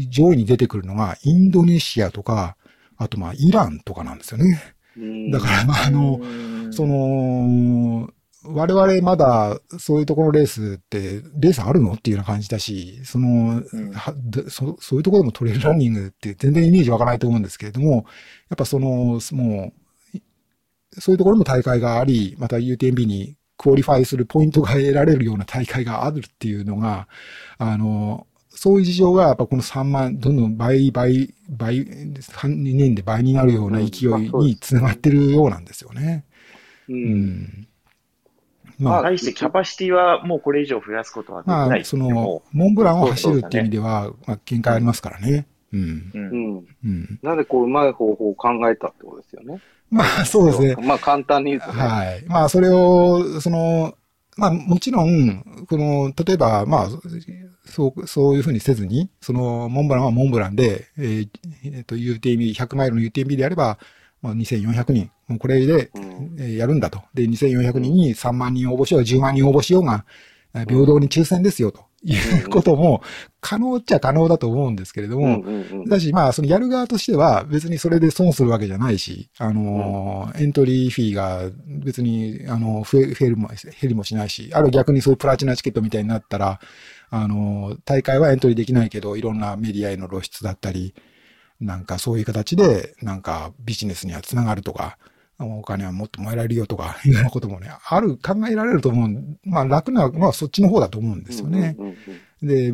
[0.10, 2.56] 上位に出てくるのが、インドネシアとか、
[2.98, 4.76] あとまあ、イランとかなんですよね。
[4.98, 6.26] うんだから、まあ、あの、う
[6.70, 8.10] んその、
[8.48, 13.92] 我々まだそういうところのレースって、レースあるのっていうような感じだし、その、うん
[14.50, 18.06] そそういうところでもトレイルランニングって全然イメージ湧かないと思うんですけれども、
[18.50, 19.22] やっぱその、もう、
[21.00, 27.08] そういうところも大会があり、また UTMB にクオリファイするポイントが得られるような大会があるっていうのが、
[27.58, 36.26] あの、そういう事情がやっぱこの3万、どんどん倍、倍、倍、2年で倍になるような勢いにつながってるようなんですよね。
[36.90, 36.94] う。
[36.94, 37.67] うんん。
[38.80, 41.86] まあ、対してキャパシティはもうこれ以上増やすことはできまあ、ない。
[41.86, 45.48] そのでも、モンブランを走るっていう意味では、まあ、限界ありますからね。
[45.74, 45.80] うん。
[45.80, 46.66] ううんん。
[46.86, 47.20] うん。
[47.24, 49.60] なんでこう、うまい方法を考えたってことですよね。
[49.90, 50.76] まあ、そうですね。
[50.86, 51.82] まあ、簡単に言うとね。
[51.82, 52.26] はい。
[52.28, 53.96] まあ、それを、その、
[54.38, 56.90] まあ、もちろん、この、例えば、まあ、
[57.66, 61.30] そう、そういうふうにせずに、その、モンブランはモンブランで、えー
[61.66, 63.80] えーと、UTMB、100マイルの UTMB であれば、
[64.22, 66.36] まあ、2400人、もうこれで、うん。
[66.40, 67.02] えーやるんだと。
[67.14, 70.06] で、2400人に3万人応募しよう、10万人応募しようが、
[70.54, 73.02] えー平等に抽選ですよ、ということも、
[73.42, 75.44] 可能っちゃ可能だと思うんですけれども、
[75.88, 86.60] だし、まあ、そのやる側としては別にそれで損するわけじゃないし、あのー、エントリーフィーが別に、あの、増え、増えるも、減りもしないし、ある逆にそういうプラチナチケットみたいになったら、
[87.10, 90.94] あのー、大会はエントリーできないけど、いろんなメディアへの露出だったり、
[91.60, 94.98] なんかそういう形で、なんかビジネスにはつながるとか、
[95.40, 99.38] お金はもっともらえるよとか、 いうようなこともね、ある、考えられると思う。
[99.44, 101.76] まあ楽な、まあそっちの方だと思うんですよね。
[102.42, 102.74] で、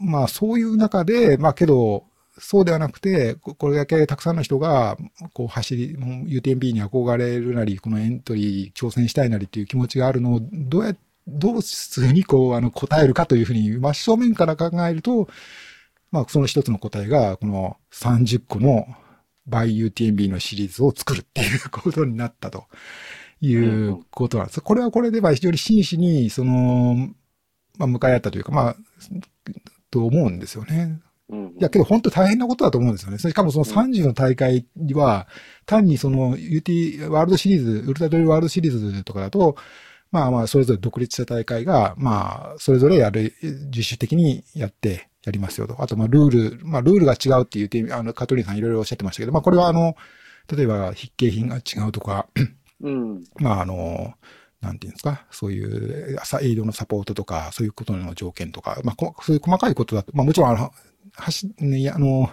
[0.00, 2.04] まあそういう中で、まあけど、
[2.40, 4.96] そうではなくて、ここれだけたくさんの人が、
[5.32, 10.94] こう走り、UTMB に憧れるなり、このエントリー挑戦したいなりっていう気持ちがあるのを、どうや、
[11.26, 15.28] どうするにこう、あの、答えるかというふうに、真正面から考えると、
[16.10, 18.86] まあその一つの答えが、この30個の
[19.48, 22.64] by UTMB のシリーズを作るっていうことになったと
[23.40, 24.60] いうことなんです。
[24.60, 27.08] これはこれで、まあ非常に真摯に、その、
[27.78, 28.76] まあ向かい合ったというか、まあ、
[29.90, 31.00] と思うんですよね。
[31.30, 33.18] うんいや、けど本当大変なことだと思うんですよね。
[33.18, 35.28] しかもその30の大会は、
[35.66, 39.56] 単にその UT ワールドシリーズ、ウルトラトレワールドシリーズとかだと、
[40.10, 45.80] まあまあ、それぞれ独立した大会が、まあ、それぞれやる、自主的にやって、やりますよと。
[45.82, 49.94] あと、まあ、ルール、まあ、ルールが違うって言って、あの、カトリンさんいろいろおっしゃってましたけど、まあ、これはあの、
[50.50, 52.26] 例えば、筆形品が違うとか、
[52.80, 53.24] うん。
[53.36, 54.14] まあ、あの、
[54.60, 60.72] なんていうんですか、そういう、朝エイドのサポートとか、そういうことの条件とか、まあ、こそういう細かいことだと、まあ、もちろん、あの、
[61.14, 62.30] はし、ね、あの、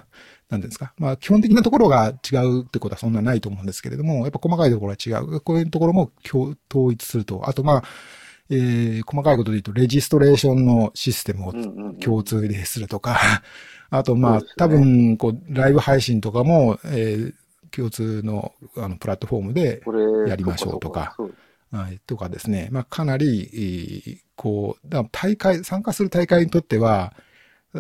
[0.49, 5.41] なんていうんですか、まあ、基本的なところが違うってことはそんなないと思うんですけれども、やっぱ細かいところは違う。
[5.41, 7.49] こういうところも共統一すると。
[7.49, 7.83] あと、まあ、
[8.49, 11.53] えー、細かいことで言うと、レジストレーションのシステムを
[11.99, 13.17] 共通でするとか、
[13.89, 14.45] あと、まあ、ね。
[14.57, 17.33] 多分、こう、ライブ配信とかも、えー、
[17.71, 21.15] 共通の、あの、プラットフォームで、これ、やりましょうとか。
[21.71, 27.13] はい、とかですね、まあ、かなり、えーこう、大会、参加する大会にとっては、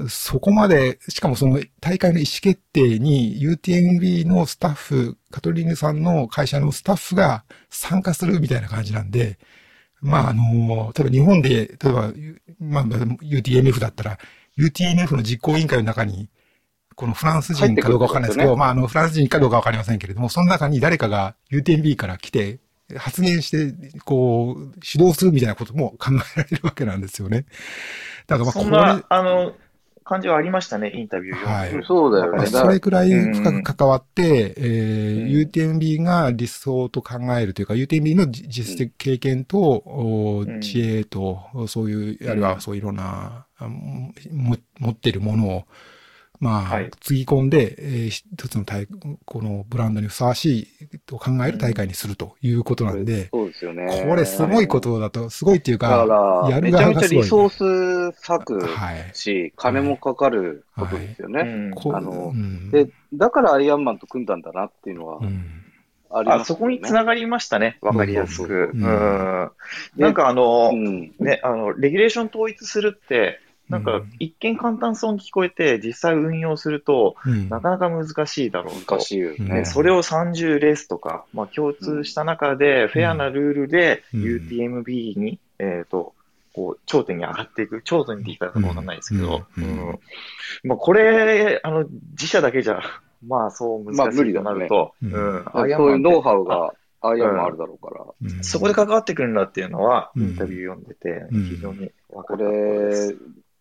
[0.09, 9.37] そこまで、しかもその大会の意思決定に UTMB のスタッフ、カトリーヌさんの会社のスタッフが参加するみたいな感じなんで、
[10.05, 12.13] まあ、あの、例えば日本で、例えば、
[12.59, 14.19] まあ、UTMF だったら、
[14.57, 16.29] UTMF の実行委員会の中に、
[16.95, 22.59] このフランス人かどうかわかんないですけど、ねまあ、あの、フランス人かどうかわかりませんけれども、その中に誰かが UTMB から来て、
[22.95, 23.73] 発言して、
[24.05, 27.45] こう、主導するみたいなことも考えられるわけなんですよね。
[28.27, 29.53] だからまあ、これ、そんな、あの、
[30.05, 31.83] 感じはありましたね、インタビューはい。
[31.83, 32.45] そうだよね。
[32.45, 35.79] それくらい深く関わって、えーうん。
[35.79, 40.61] UTMB が理想と考えるというか、UTMB の実実績経験と、おうん。
[40.61, 45.63] 知恵と、そういう、あるいはそういういろんな、持っているものを、
[46.39, 48.87] まあ、はいつぎ込んで、えー一つの大、
[49.25, 54.05] このブランドにふさわしいと考える大会にするということなんで、そうですよね。
[54.07, 59.11] これすごいことだと、すごいっていうだか、から、やるめちゃめちゃ側がすごいリソース割くはい。
[59.13, 61.41] し、金もかかることですよね。
[61.41, 65.61] うんこうあのうんで、だからアイアンマンと組んだんだなっていうのはうん
[66.11, 66.41] ありますよね。
[66.41, 67.77] あ、そこに繋がりましたね。
[67.81, 68.71] わかりやすく。
[68.73, 69.51] うんうん。
[69.97, 71.13] なんかあの、うん。
[71.19, 73.39] ね、あの、レギュレーション統一するって、
[73.69, 74.11] なんかうん。
[74.19, 77.49] 一見簡単そうに聞こえて、実際運用すると、うん。
[77.49, 78.95] なかなか難しいだろうと。
[78.95, 79.55] 難しいようんね。
[79.55, 79.65] ね、。
[79.65, 84.21] それを30レースとか、まあ、共通した中で、フェアなルールでうん。
[84.21, 86.13] UTMB に、えっ、と、
[86.53, 87.81] こう、頂点に上がっていく。
[87.81, 89.63] 頂点って言い方かわかんないですけど、うん。
[89.63, 89.89] うん。
[89.89, 89.99] うん。
[90.63, 92.79] まあ、これ、あの、自社だけじゃ、
[93.27, 95.13] まあ、そう難しいとなると、うん。
[95.13, 95.45] うん。
[95.51, 98.05] そういうノウハウがアイアンマンあるだろうから。
[98.21, 98.43] うん。
[98.43, 100.23] そこで関わってくるんだっていうのは、うん。
[100.23, 101.43] インタビュー読んでて、うん。
[101.43, 103.15] 非常に分かこったとこれ。、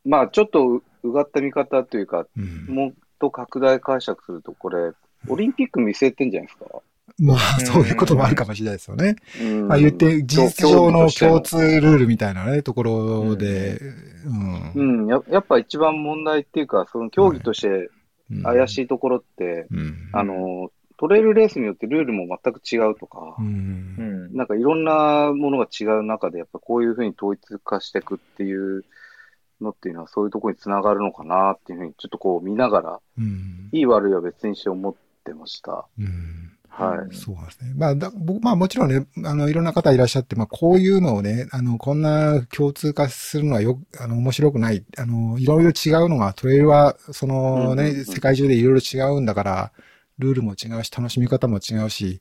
[0.04, 4.92] まあちょっとううがった見方というか、うんもっと拡大解釈すると、これ、
[5.28, 6.66] オリンピック見据えてんじゃないですか？
[7.18, 9.16] まあ、そういうこともあるかもしれないですよね。
[9.40, 13.78] うんまあ言って、事実上の共通通ルールみたいなね、ところで、
[14.74, 15.02] うん。
[15.02, 17.90] うん、ややっぱ一番問題っていうか、その競技として
[18.42, 18.82] 怪しい。
[18.82, 20.08] いところって、うん。
[20.12, 23.42] あの、トレイルレースによってルールも全く違うとかう、。
[23.42, 24.36] うんん。
[24.36, 28.84] なんかいろんなものが違う中で、やっぱこういうふうに統一化していくっていう
[29.60, 33.68] のっていうのは、そういうところにつながるのかなっていうふうに、ちょっとこう見ながら、うん。
[33.72, 34.94] いい悪いは別にして思っ
[35.24, 35.86] てました。
[35.98, 36.52] うん。
[36.68, 37.14] はい。
[37.14, 37.72] そうなんですね。
[37.76, 44.84] まあ、だ僕、まあもちろんね、あの、いろんな方いらっしゃって、まあこういうのをね、あの、こんな共通化するのはよ、あの、面白くない。
[44.98, 49.72] あの、いろいろ違うのが、トレイルは、そのね、うんうんうん世界中でいろいろ違うんだから、
[50.18, 52.20] ルールも違うし、楽しみ方も違うし、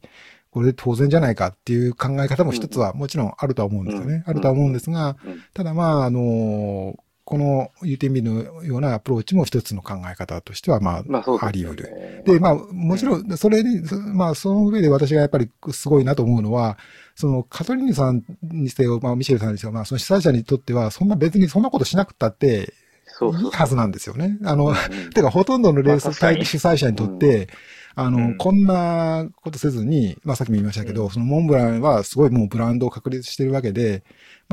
[0.54, 4.14] これで当然じゃないかっていう考え方も一つはもちろんあるとは思うんですよね。
[4.14, 6.96] うんあるとは思うんですが、うんただまあ、あの、
[7.34, 11.84] この UTMB のようなアプローチも一つの考え方としては、まあ、まああり得る。
[12.28, 16.78] るで、まあ、もちろん、それに、そまあ、その上で私がやっぱりすごいなと思うのは、
[17.16, 22.72] その、カトリーヌさんにせよ、まあ、ミシェルさんにせよ、まあ、その主催者にとっては、そんな別にそんなことしなくったって、
[23.20, 24.38] いいはずなんですよね。
[24.44, 24.76] あの、うん
[25.10, 27.48] てか、ほとんどのレースまあ主催者にとって、
[27.96, 28.38] あの、うん。
[28.38, 34.04] こんなことせずに、まあさっきも言いましたけど、そのモンブランはすごいもうブランドを確立してるわけで、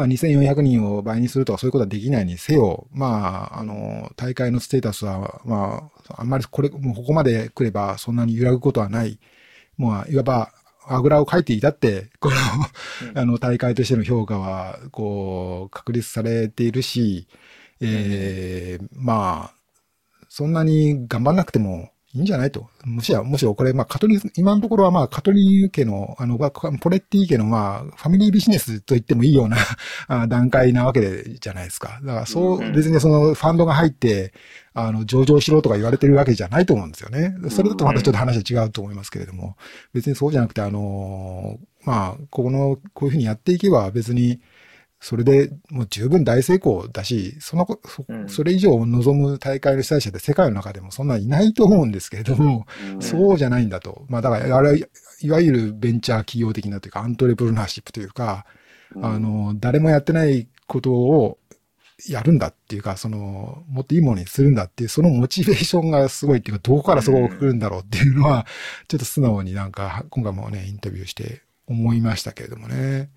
[0.00, 9.18] まあ2400人を倍にするとかそういうことはできないにせよ、まあ、あの、大会のステータスは、まあ、あんまりこれ、もうここまで来ればそんなに揺らぐことはない。
[9.76, 10.52] もう、いわば、
[10.86, 12.36] あぐらをかいていたって、この、
[13.20, 17.28] あの、大会としての評価は、こう、確立されているし、
[17.80, 19.54] えー、まあ、
[20.30, 22.68] そんなに頑張んなくてもいいんじゃないと。
[22.84, 29.56] むしろ、むしろこれ、まあ、カトリ、今のところはまあ、カトリー家の、あの、まあポレッティ家のまあ、ファミリービジネスと言ってもいいような
[30.08, 32.00] あ段階なわけでじゃないですか。
[32.02, 34.32] だから、そうう、ん別にその、ファンドが入って、
[34.74, 37.32] あの、上場しろとか言われてるわけじゃないと思うんですよね。
[37.48, 39.56] それだとまたちょっと話は違うと思いますけれども、
[39.92, 44.40] 別にそうじゃなくて、あの、まあ、この、こういうふうにやっていけば別に、
[45.00, 54.04] それでもう十分大成功だし、そのこ、そうんそれ以上を望む大会の主催者って世界の中でもそんないないと思うんですけれども、うんそうじゃないんだと。
[54.08, 54.84] まあだから、あれはい
[55.22, 58.44] いわゆるベンチャー企業的なというか、アントレプルナーシップというか、
[58.94, 61.38] うんあの、誰もやってないことを
[62.06, 68.46] やるんだっていうか、その、もっといいものにするんだっていう、そのモチベーションがすごいっていうか、どこからそこが来るんだろうっていうのは、
[68.88, 73.10] ちょっと素直になんか、今回もね、インタビューして思いましたけれどもね。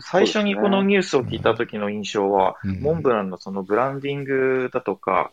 [0.00, 2.80] 最初にこのニュースを聞いた時の印象は、うん。
[2.80, 5.30] モンブランのそのブランディングだとか、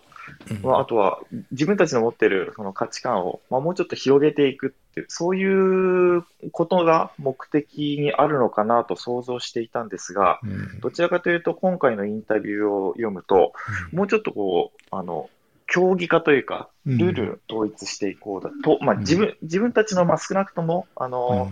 [0.50, 0.62] うん。
[0.62, 1.20] まあ、あとは
[1.52, 10.80] 自分たちの持ってるその価値観を、まあ、もうちょっと広げていくっていう、そういうことが目的にあるのかなと想像していたんですが、うん。
[10.80, 13.54] どちらかというと今回のインタビューを読むと、
[13.92, 15.30] もうちょっとこう、あの、
[15.70, 16.98] 競技化というか、うん。
[16.98, 21.52] ルール統一していこうだと、まあ自分、自分たちの、まあ少なくとも、あの、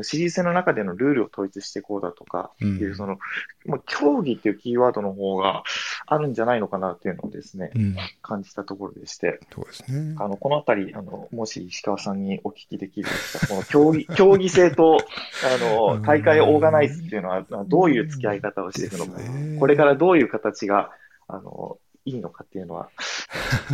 [0.00, 3.18] シリーズ戦の中でのルールを統一していこうだとか、いう、その、
[3.66, 5.64] まあ、競技っていうキーワードの方が
[6.06, 10.16] あるんじゃないのかなっていうのをですね、うん、感じたところでして、そうですね。
[10.18, 13.08] あの、このあたり、あの、もし石川さんにお聞きできる
[13.40, 19.20] とこの競技、 競技性と、あの、大会オーガナイズっていうのは、どういう付き合い方をしていくのか
[19.58, 20.90] これからどういう形が、
[21.28, 22.88] あの、いいのかっていうのは、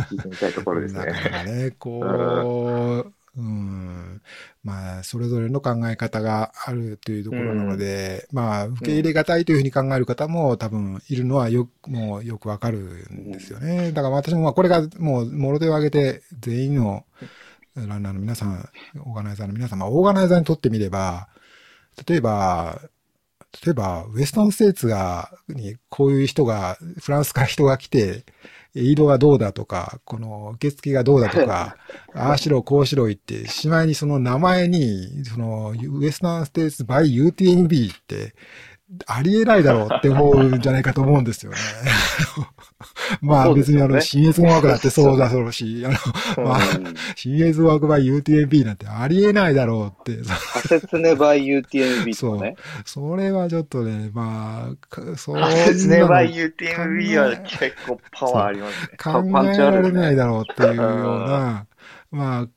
[0.09, 1.29] 聞いてみたいところですなかなね。
[1.29, 4.21] かね、こう、 うん、
[4.63, 12.79] まあ、それぞれの考え方があるというところなので、まあ、受け入れがたいというふうに考える方も多分いるのはよく、もうよくわかる
[13.11, 13.93] んですよね。
[13.93, 17.05] だから私もまあこれがもう、もろ手を挙げて全員の
[17.75, 18.69] ランナーの皆さん、
[19.05, 21.29] オーガナイザーの皆さん、まあ、オーガナイザーにとってみれば、
[22.07, 22.81] 例えば、
[23.65, 28.23] 例えば、ウエスタンステーツが、に、こういう人が、フランスから人が来て、
[28.75, 31.77] 移動がどうだとか、この受付がどうだとか、
[32.13, 38.35] ああしろ、こうしろ言って、しまいにその名前に、その、ウエスタンステーツ by UTMB って、
[39.05, 41.57] ありえないだろうって思うんじゃないかと思うんですよね。
[43.21, 50.21] まあ別にあの、新越語学だってそうだろうし、あの、まあ、うん新越語学 by UTMB なんてありえないだろうって、
[50.53, 52.55] 仮説ね by UTMB とかね。
[52.85, 58.97] それはちょっとね、まあ、かそんなあのですね、バイ UTMB は結構パワーありますね。
[58.97, 61.65] 考えられないだろうっていうような、
[62.11, 62.47] まあ、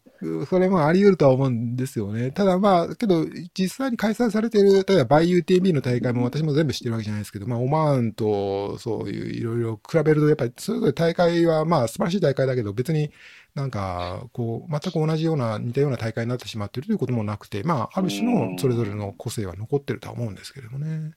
[0.48, 2.30] それもあり得るとは思うんですよね。
[2.30, 13.10] ただまあ、けど、実際に開催されている、例えばバイ UTMB の大会も私も全部知ってるわけじゃないですけど、まあ、オマーンとそういういろいろ比べると、やっぱりそれぞれ大会はまあ素晴らしい大会だけど、別に
[13.54, 21.12] なんか、こう、全く同じような、似たような大会になってしまっているということもなくて、まあ、ある種のそれぞれの個性は残ってるとは思うんですけれどもね。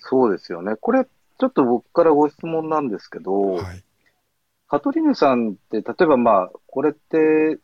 [0.00, 0.76] そうですよね。
[0.76, 3.82] これ、ちょっと僕からご質問なんですけど、うんはい。
[4.68, 7.58] カトリーヌさんって、例えばまあ、これって、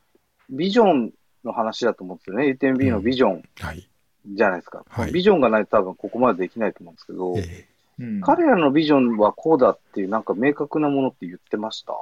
[0.53, 1.13] ビジョン
[1.45, 2.57] の話だと思うんですよね。
[2.59, 3.89] UTMB のビジョンはい。
[4.25, 4.85] じゃないですか。
[4.89, 7.67] はいビジョンがないと多分ここまでできないと思うんですけど、え
[7.99, 11.93] うん彼らのビジョンはこうだっていうなんか明確なものって言ってました？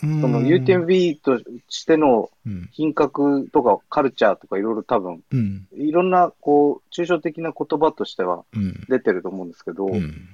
[0.00, 2.68] その UTMB としてのうん。
[2.72, 5.66] 品格とかカルチャーとかいろいろ多分、うん。
[5.72, 8.84] いろんなこう、抽象的な言葉としてはうん。
[8.88, 10.28] 出てると思うんですけど、例うん。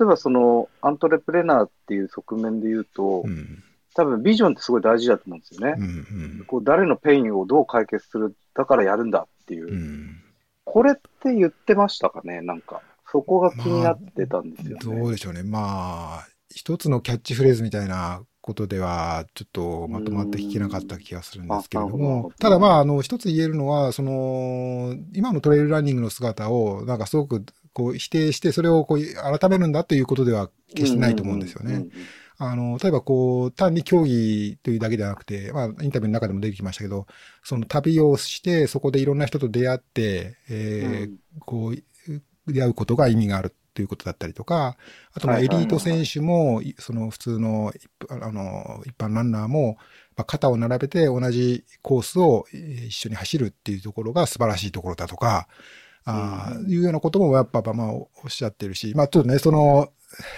[0.00, 3.62] えばそのアントレプレナーっていう側面で言うと、うん。
[3.94, 5.74] 多分ビジョンってすごい大事だと思うんですよね。
[5.78, 5.82] う
[6.42, 6.44] ん。
[6.46, 9.72] こう誰のペインをどう解決する、だからやるんだっていう。
[9.72, 10.20] うん。
[10.64, 12.40] これって言ってましたかね？
[12.42, 12.80] なんか。
[13.12, 14.98] そこが気になってたんですよね。
[15.00, 15.44] どうでしょうね。
[15.44, 31.86] まあ、一つのキャッチフレーズみたいなことでは、ちょっとまとまって聞けなかった気がするんですけれどもただまあ、あの、一つ言えるのは、その、今のトレイルランニングの姿を、なんかすごく、こう、否定して、それをこう、改めるんだということでは決してないと思うんですよね。
[32.50, 37.06] あの、例えばこう、単に競技というだけではなくて、まあ、インタビューの中でも出てきましたけど、
[37.42, 44.76] その旅をして、そこでいろんな人と出会って、えーこう、出会うことが意味があるということだったりとか、
[45.12, 49.76] あとまあエリート選手も、いその普通の一般あの一般ランナーも、
[50.16, 55.48] まあ、肩を並べて同じコースをえー一緒に走るっていうところが素晴らしいところだとか、
[56.04, 59.88] あーいうようなこともやっぱまあおっしゃってるし、まあちょっとね、その、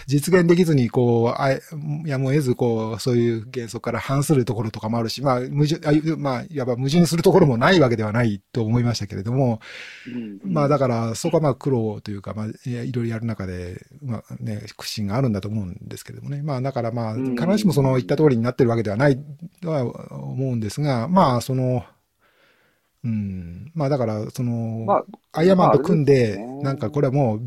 [0.07, 1.61] 実現できずに、こう、あえ
[2.05, 9.61] やむを得ず、こう、そういう原則から反するところとかもあるし、まあ、矛盾、あまあ、いわば矛盾するところもないわけではないと思いましたけれども、
[10.45, 16.43] まあだから、そこはまあ苦労というか、まあ、いろいろやる中で、まあね、苦心があるんだと思うんですけれどもね。
[16.43, 17.37] まあだからまあ、うん。
[17.37, 19.19] 必ずしもその言った通りになってるわけではない
[19.61, 21.85] とは思うんですが、まあその、
[23.05, 26.63] うん、まあだから、その、まあ、アイアンマンと組んで、ですね。
[26.63, 27.41] なんかこれはもう、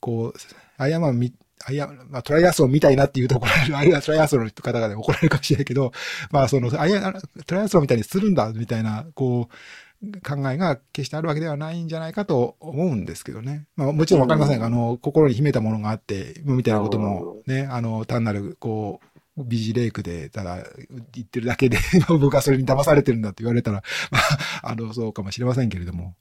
[0.00, 0.38] こう、
[0.76, 1.32] アイアンマン
[1.70, 5.92] み、アイアン、まあトライアスロンみたいなっていうと怒ら れる、あるいはトライアスロンの方々で怒られるかもしれないけど、
[6.30, 7.14] まあその、アイアン、
[7.46, 9.54] トライアスロンみたいにするんだ、みたいな、こう、
[10.20, 13.66] 考えが決してあるわけではないんじゃないかと思うんですけどね。
[13.76, 20.64] まあもちろんわかりませんが、うんあの、心に秘めたものがあって、みたいなこともね、あの、単なる、こう、ビジレイクで、ただ、
[21.12, 26.14] 言ってるだけで、 僕はそれに騙されてるんだって言われたら、 まあ、あの、そうかもしれませんけれども。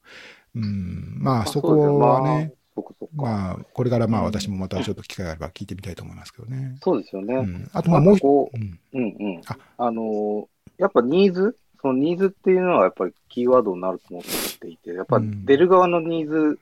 [0.55, 3.11] うん、まあ、そこはね、、そこそこ。
[3.15, 6.78] まあ、これからまあうん私もまたちょっと機会があれば聞いてみたいと思いますけどね。
[6.84, 7.36] そうですよね。
[7.36, 7.69] うん。
[7.73, 8.80] あとまあもう一こううん。
[8.93, 9.41] うんうん。
[9.47, 10.45] ああのー
[10.78, 11.57] やっぱニーズ？
[11.82, 14.23] そのニーズっていうのはやっぱりキーワードになると思っ
[14.59, 16.59] ていて、やっぱうん出る側のニーズ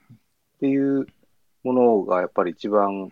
[0.56, 1.06] っていう
[1.64, 3.10] ものがやっぱり一番うん。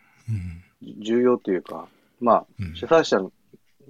[1.01, 1.89] 重要というか、
[2.21, 3.21] まあ、うん主催者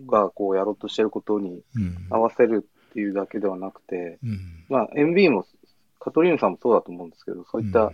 [0.07, 2.07] がこうやろうとしてることにうん。
[2.11, 4.65] 合わせるっていうだけではなくて、うん。
[4.69, 5.47] まあ、MB も、
[5.99, 7.93] カトリーヌさんもそうだと思うんですけど、そういった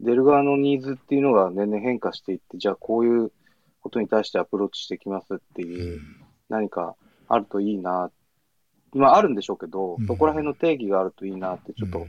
[0.00, 3.32] 出る側のニーズっていうのが年々変化していって、じゃあこういう
[3.80, 6.00] ことに対してアプローチしていきますってうん、いう、
[6.48, 6.94] 何か
[7.28, 8.10] あるといいな。
[8.94, 12.06] まああるんでしょうけど、うんそこら辺の定義があるといいなってちょっと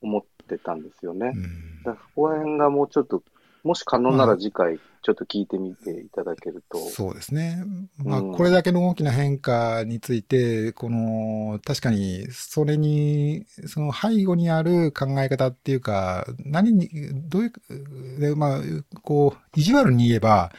[0.00, 1.32] 思ってたんですよね。
[1.34, 3.22] うんだからそこら辺がもうちょっと、
[3.62, 6.78] もし可能なら次回ちょっと聞いてみていただけると。
[6.78, 7.64] そうですね。
[7.98, 16.88] まあ、うんこれだけの大きな変化について、この、確かに、それに、その背後にある考え方っていうか、何に、
[17.28, 18.60] どういう、でまあ、
[19.02, 20.52] こう、意地悪に言えば、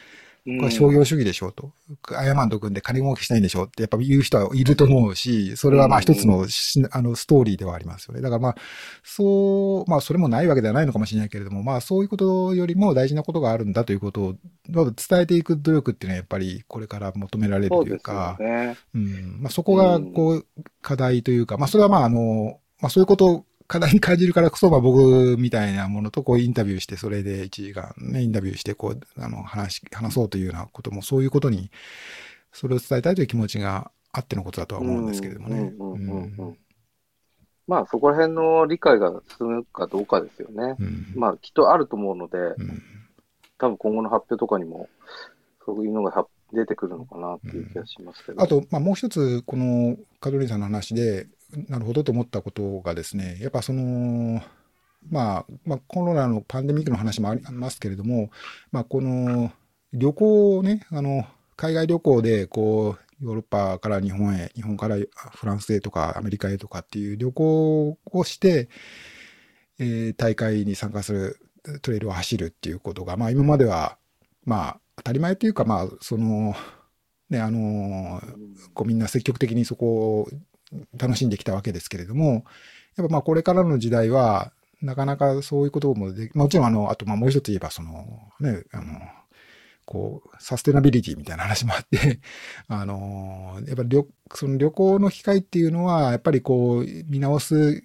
[0.43, 1.71] これは商業主義でしょうと。
[2.17, 8.21] アヤマンと組んで金儲けしたいんでしょうってやっぱ言う人はいると思うし、それはまあ一つのしあのストーリーではありますよね。
[8.21, 8.55] だからまあ、
[9.03, 14.35] そう、まあそれもないわけではないのかもしれないけれども、まあそういうことよりも大事なことがあるんだということを
[14.69, 18.77] 伝えていく努力っていうのはやっぱりこれから求められるというか、ね。
[18.95, 19.41] うん。
[19.41, 20.45] まあ、そこが、こう、
[20.81, 31.72] 課題というか、まあ、それはまあ、あの、まあ、そういうことを課題に感じるからこそ、まあ、僕みたいなものと、こう、インタビューして、それで1時間ね、インタビューして、こう、あの、話、話そうというようなことも、そういうことに、
[32.51, 35.74] それを伝えたいという気持ちがあってのことだとは思うんですけれどもね。
[35.80, 36.57] うんうんうんうんうん
[37.67, 40.76] まあそこら辺の理解が進むかどうかですよね。
[40.78, 42.84] うんまあきっとあると思うので、うん
[43.59, 44.89] 多分今後の発表とかにも、
[45.65, 48.41] そういうのがは出てくるのかなっていう気がしますけど。
[48.41, 51.28] あと、まあ、もう一つ、このカトリーンさんの話で、
[51.68, 54.41] なるほどと思ったことがですね、やっぱその、
[55.10, 58.30] まあ、まあ、コロナのパンデミックの話もありますけれども、
[58.72, 59.52] まあ、この
[59.93, 61.26] 旅行をね、あの、
[61.56, 68.70] 海外旅行で、こう、ヨーロッパから日本へ、日本からフランスへとかアメリカへとかっていう旅行をして、
[69.80, 71.39] えー大会に参加する、
[71.82, 73.97] トレイルを走るっていうことが、まあ今までは、
[74.45, 76.56] まあ当たり前っていうか、まあその、
[77.30, 80.28] ね、あのーこうみんな積極的にそこを
[80.97, 82.45] 楽しんできたわけですけれども、
[82.97, 84.51] やっぱまあこれからの時代は、
[84.82, 87.91] なかなかそういうこともでもちろんあの、あとまあもう一つ言えばその、
[88.39, 88.99] ね、あの、
[89.86, 92.19] こう、サステナビリティみたいな話もあって、
[92.67, 97.84] あのやっぱり旅、その旅行の機会っていうのは、やっぱりこう、見直す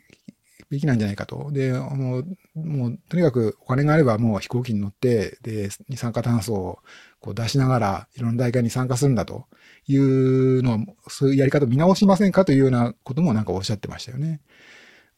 [0.71, 1.51] べきなんじゃないかと。
[1.53, 2.23] で、あの、
[2.55, 6.79] もう、とにかくお金があればもう飛行機に乗って、で、二酸化炭素を
[7.21, 9.47] こう出しながら、いろんな大会に参加するんだと
[9.89, 10.79] いうのは、
[11.09, 14.41] そういうやり方を見直しませんかというようなこともなんかおっしゃってましたよね。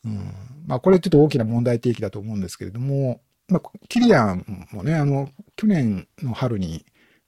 [0.04, 0.32] うん。
[0.66, 6.84] まあ、これちょっと大きな問題提起だと思うんですけれども、まあ、キリアンもね、あの、去年の春に、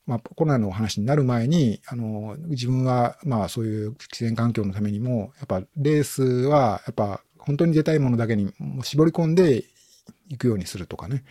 [0.07, 9.64] まあ、コロナのお話になる前に、あの、自分は、まあ、そういう自然環境のためにも、やっぱ、レースは、やっぱ、本当に出たいものだけに絞り込んで
[10.28, 11.24] いくようにするとかね、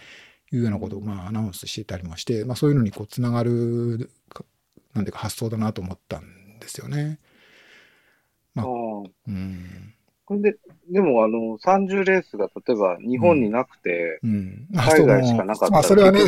[0.51, 4.09] いうようなことを、まあ、アナウンスしてたりもして、まあ、そういうのに、こう、つながる、
[4.93, 7.19] なんていうか、発想だなと思ったんですよね。
[8.53, 9.93] まあうんうん。
[10.25, 10.57] これで、
[10.91, 14.67] でもあの、30レースが例えば日本になくて、うん。
[14.75, 16.21] 海外しかなかったらまあ、それはね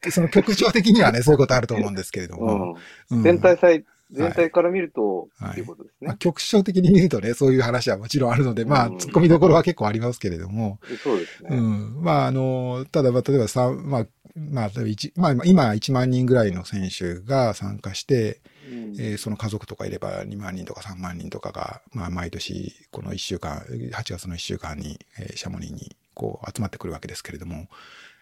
[0.00, 2.76] 結、その局長的にはね、そういうことあると思うんですけれども。
[3.10, 6.16] うんうん全体祭、全体から見ると、はいっていうことですまあ、ね。
[6.18, 11.56] 局長的に言うとね、そういう話はもちろんあるので、まあ、うん突っ込みどころは結構ありますけれども、そうですね。
[11.56, 12.02] うん。
[12.02, 14.06] まあ、あの、ただ、まあ例えばさ、まあ、
[14.36, 14.70] まあ、
[15.16, 18.94] まあ、今1万人ぐらいの選手が参加して、うん。
[18.98, 27.68] えーその家族とかいれば2万人とか3万人とかが、まあ、毎年、この1週間、8月の1週間に、えーシャモニーに、こう、集まってくるわけですけれども、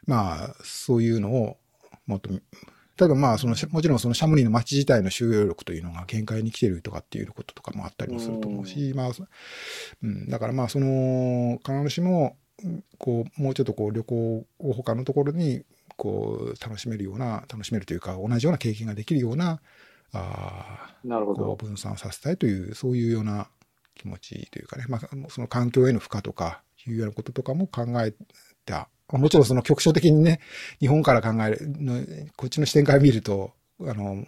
[0.06, 1.56] まあ、そういうのを、
[2.06, 2.30] もっと、
[2.96, 9.24] ただまあ、その、もちろんそのシャモニーの街自体の収容力というのが限界に来てるとかっていうこととかもあったりもすると思うし、まあ、そ
[10.02, 12.36] うん、だからまあ、その、必ずしも、
[12.98, 15.62] こう、もうちょっとこう、旅行を他のところに、
[16.01, 19.61] こう、楽しめるような、楽しめるというか、同じような経験ができるような、
[20.12, 21.55] あーなるほど。
[21.57, 23.51] 分散させたいという、そういうような
[23.94, 28.14] 気持ちというかね、まあ、その環境への負荷とかいうようなこととかも考え
[28.64, 28.88] た。
[29.12, 30.40] まあもちろんその局所的にね、
[30.78, 32.01] 日本から考えるの、
[32.36, 33.53] こっちの視点から見ると、
[33.88, 34.24] あの、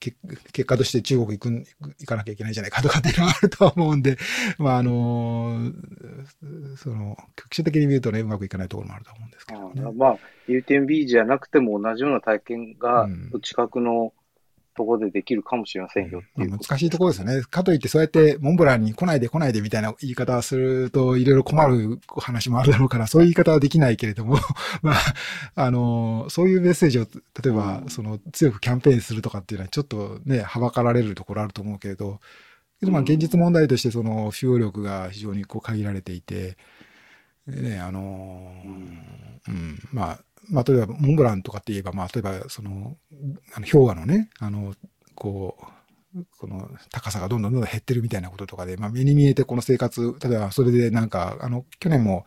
[0.00, 0.14] け
[0.52, 1.64] 結果として中国行くん、
[1.98, 4.16] 行かなきゃいけないんじゃないかとかっていうのがあるとは思うんで、
[4.58, 5.72] まああの、
[6.76, 9.82] その、局所的に見るとね、うまくいかないところもあると思うんですけどね。
[9.86, 10.18] あまあ、
[10.48, 14.12] UTMB じゃなくても同じような体験がうん近くの
[14.78, 16.68] ところでできるかもしれませんよってまあいうこと。
[16.68, 17.42] 難しいところですよね。
[17.42, 24.38] かといって、そうやってモンブランに来ないで来ないでみたいな言い方をすると、いろいろ困る話もあるだろうから、 そういう言い方はできないけれども、
[24.80, 24.96] まあ、
[25.56, 27.02] あの、そういうメッセージを、
[27.42, 32.20] 例えば、うんその、強くキャンペーンするとかっていうのは、ちょっとね、はばかられるところあると思うけれど、
[32.78, 36.56] けどまあ、うん現実問題として、その、使用力が非常にこう限られていて、
[37.48, 38.52] でね、あの、
[39.48, 40.18] うん、まあ、
[40.50, 42.96] まあ、例えば、モンブランとかって言えば、まあ、例えば、その、
[43.54, 44.74] あの氷河のね、あの、
[45.14, 45.64] こう、
[46.38, 52.24] この高さがどんどんどんどん減ってるみたいなこととかで、まあ、目に見えてこの生活、例えばそれでなんか、あの、去年も、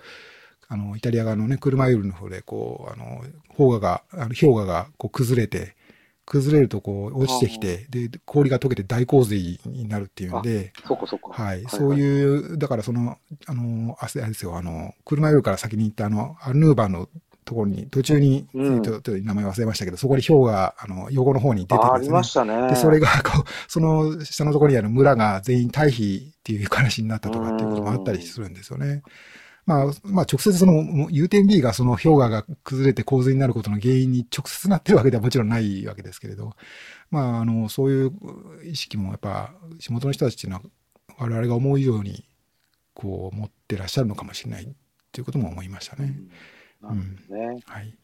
[0.68, 3.24] あの、イタリア側のね、車ユールの方で、こう、あの、
[3.58, 5.76] 氷河が、あの氷河がこう崩れて、
[6.26, 11.32] 崩れるとこう落ちてきて、で、氷が溶けて大洪水になるっていうんで、そこそこ。
[11.32, 11.96] はい、そうう。
[12.00, 13.18] いう、だからその、
[13.48, 17.10] あの、あれですよ、あの、車よりから先に行ったあの、アルヌーバーの
[17.46, 22.08] ところに、途中に、うんとちょっと名前忘れましたけど、そこに氷が、あの、横の方に出てるですね。
[22.08, 22.70] りましたね。
[22.70, 29.02] で、それが、こう、 その下のところにある村が全員退避っていう話になったとかっていうこともあったりするんですよね。
[29.66, 36.54] まあ、まあ、直接その、U10B がその氷河が崩れて洪水になることの原因に直接なってるわけではもちろんないわけですけれど、
[37.10, 38.12] まあ、あの、そういう
[38.66, 40.64] 意識もやっぱ、地元の人たちっていうのは、
[41.18, 42.26] 我々が思うように、
[42.94, 44.68] こう、持ってらっしゃるのかもしれないっ
[45.12, 46.06] ていうことも思いましたね。
[46.06, 46.30] うん
[46.82, 46.96] なる
[47.28, 47.60] ほどね。
[47.66, 47.98] はい。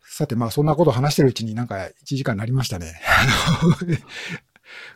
[0.00, 3.00] さて、まあ、そんなことを話してるうちになんか1時間になりましたね。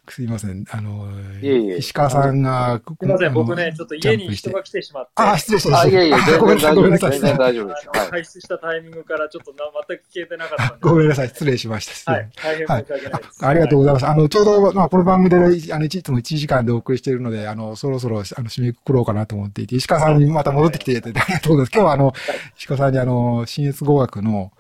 [0.08, 0.64] すいません。
[0.70, 1.08] あの、
[1.42, 6.02] いえいえ石川さんが、すみません、僕ね、ちょっと家に人が来てしまって、あ、失礼しまあ、した。
[6.02, 6.82] いえいえ、全ごめんなさい、然大丈夫です。
[6.82, 7.10] ごめんなさい。
[7.10, 7.88] 全然大丈夫です。
[7.92, 8.10] あのはい。
[8.10, 9.58] 退出したタイミングからちょっとな
[9.88, 12.12] 全く聞けてなかったごめんなさい、失礼しました。
[12.12, 13.46] はい、大変申し訳ないです。
[13.46, 14.06] ありがとうございます。
[14.06, 21.74] あの、ちょうど、まあ、この番組で、あの、いつも1時間でお送りしているので、あの、そろそろ、あの、締めくくろうかなと思っていて、石川さんにまた戻ってきていただいて、ありがとうございます。
[21.74, 22.14] 今日は、あの、
[22.56, 24.52] 石川さんに、あの、新越語学の、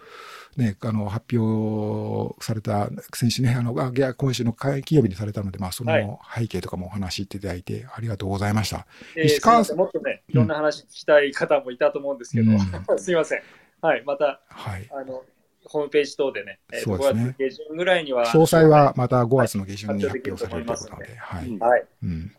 [0.56, 8.86] ね、あの、発表された、先週ね、あの、あいや今週の金曜日にされたので、まあ、そはいの背景とかもお話しいただいて、ありがとうございました。
[9.16, 12.56] えー石川すいませんもっとね、いろんな話聞きたい方もいたと思うんですけど、う
[12.98, 13.42] すいません。
[13.82, 14.88] はい、また、はい。
[14.90, 15.22] あの、
[15.64, 21.48] ホームページ等でね、えーそうですね5月下旬ぐらいには、詳細はまた5月の下旬に発表されるということなので、はい。
[21.48, 22.32] うんはい、うん。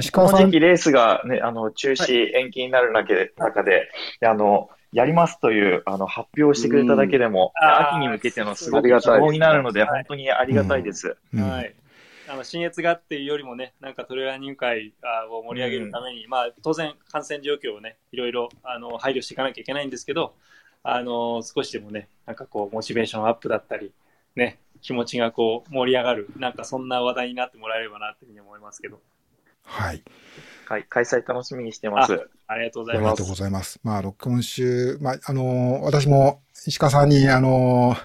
[0.00, 3.88] 石この川さん時期、レースがね、あの、中止、延期になる中で、中で、
[4.20, 7.68] であの、やりますという、あの、発表してくれただけでも、うん。
[7.68, 9.88] 秋に向けてのすごく希望になるので、はい。
[9.88, 11.16] 本当にありがたいです。
[11.34, 11.50] うん。
[11.50, 11.74] はい。
[12.28, 20.36] あの、新越がっていうよりもね、なんかトレーラー入会あを盛り上げるために、まあ、当然感染状況をね、いろいろ、あの、配慮していかなきゃいけないんですけど、
[20.84, 23.92] あの、少しでもね、なんかこう、モチベーションアップだったり、
[24.36, 29.00] ね、気持ちがこう、盛り上がる、なんかそんな話題になってもらえればなっていうふうに思いますけど、
[29.64, 30.02] はい。
[30.66, 32.12] はい、開催楽しみにしてます。
[32.46, 33.26] ありがとうございますありがとう。
[33.28, 33.80] ございます。
[33.82, 37.96] まあ、今週、まあ、あの、私も石川さんに、あの、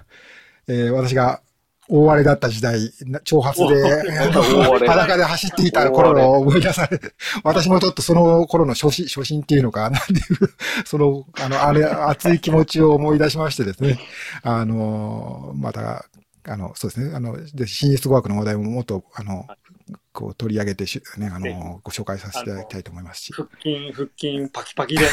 [0.67, 1.41] えー私が
[1.89, 4.11] 大荒れだった時代、な長髪で、
[4.87, 6.99] 裸で走っていた頃を思い出され、
[7.43, 10.19] 私もちょっとその頃の初心、初心っていうのか、なんていう、
[10.85, 13.99] その、あの、あれ、熱い気持ちを思い出しましてですね、
[14.43, 16.05] あの、また、
[16.47, 19.47] あの、そうですね、あの、で、新越語学の話題ももっと、あの、
[20.11, 23.33] こう取り上げてし、ね、あぜの、ご紹介させていただきたいと思いますし。
[23.33, 25.07] 腹筋、腹筋、パキパキでね。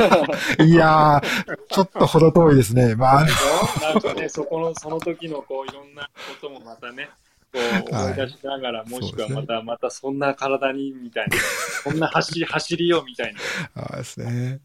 [0.66, 2.94] いやー、ちょっと程遠いですね。
[2.94, 3.24] まあ、
[3.82, 6.10] なんかね、そこの、その時のこう、いろんなこ
[6.40, 7.08] ともまたね、
[7.52, 7.58] う
[7.90, 11.36] 思い出しながら、もしくはまた、またそんな体に、みたいな。
[11.84, 13.40] こんな走り、走りよ、みたいな。
[13.82, 14.60] ああですね。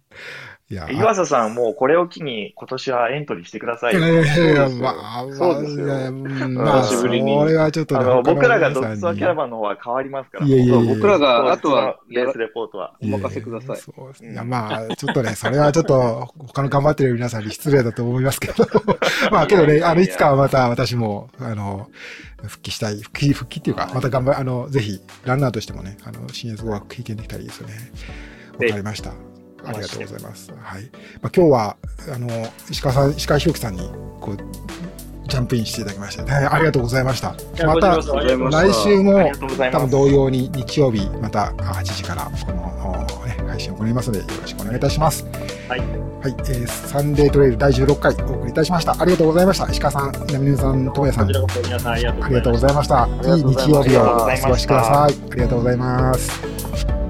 [0.68, 4.00] いや、岩佐さん、もうこれを機に今年はエントリーしてくださいよ。
[4.00, 10.48] いやいやいや、まあ、まあ、そうですよまあ、久しぶりにそれはちょっとねあの、僕らがドッツアキャラバンの方は変わりますから。
[10.48, 12.96] いやいや僕らが、あとは、レースレポートは。
[13.00, 14.30] お任せくださいややそうですね。
[14.30, 18.66] うんいや、まあ、ちょっとね、それはちょっと、他の頑張ってる皆さんに失礼だと思いますけど。
[19.32, 21.92] まあ、けどね、あの、いつかはまた私も、あの、
[22.42, 27.74] 復帰したい、復帰、復帰っていうか、また頑張、あの、ぜひ、ランナーとしてもね、あの、新越語学経験できたらいいですよね。
[28.54, 29.35] わかりました。
[29.66, 30.52] ありがとうございます。
[30.62, 30.84] はい。
[31.22, 31.78] まあ、今日は、
[32.14, 32.28] あの、
[32.70, 33.90] 石川さん、石川博樹さんに、
[34.22, 34.38] こう、
[35.28, 37.36] ジャンプインしていただきまして、ね、ありがとうございました。
[37.66, 39.32] また来週も。
[39.72, 45.26] 多分同様に日曜日、またあ8時からこの、おね、配信を行いますので、よろしくお願いいたします。
[45.68, 45.80] はい。
[45.80, 48.96] はい、えーサンデートレイル第16回お送りいたしました。
[49.00, 49.70] ありがとうございました。
[49.70, 53.08] 石川さん、南野さん、智也さん、さんありがとうございますありがとうございました。
[53.36, 55.14] いい日曜日をお過ごしください。
[55.32, 57.05] ありがとうございます。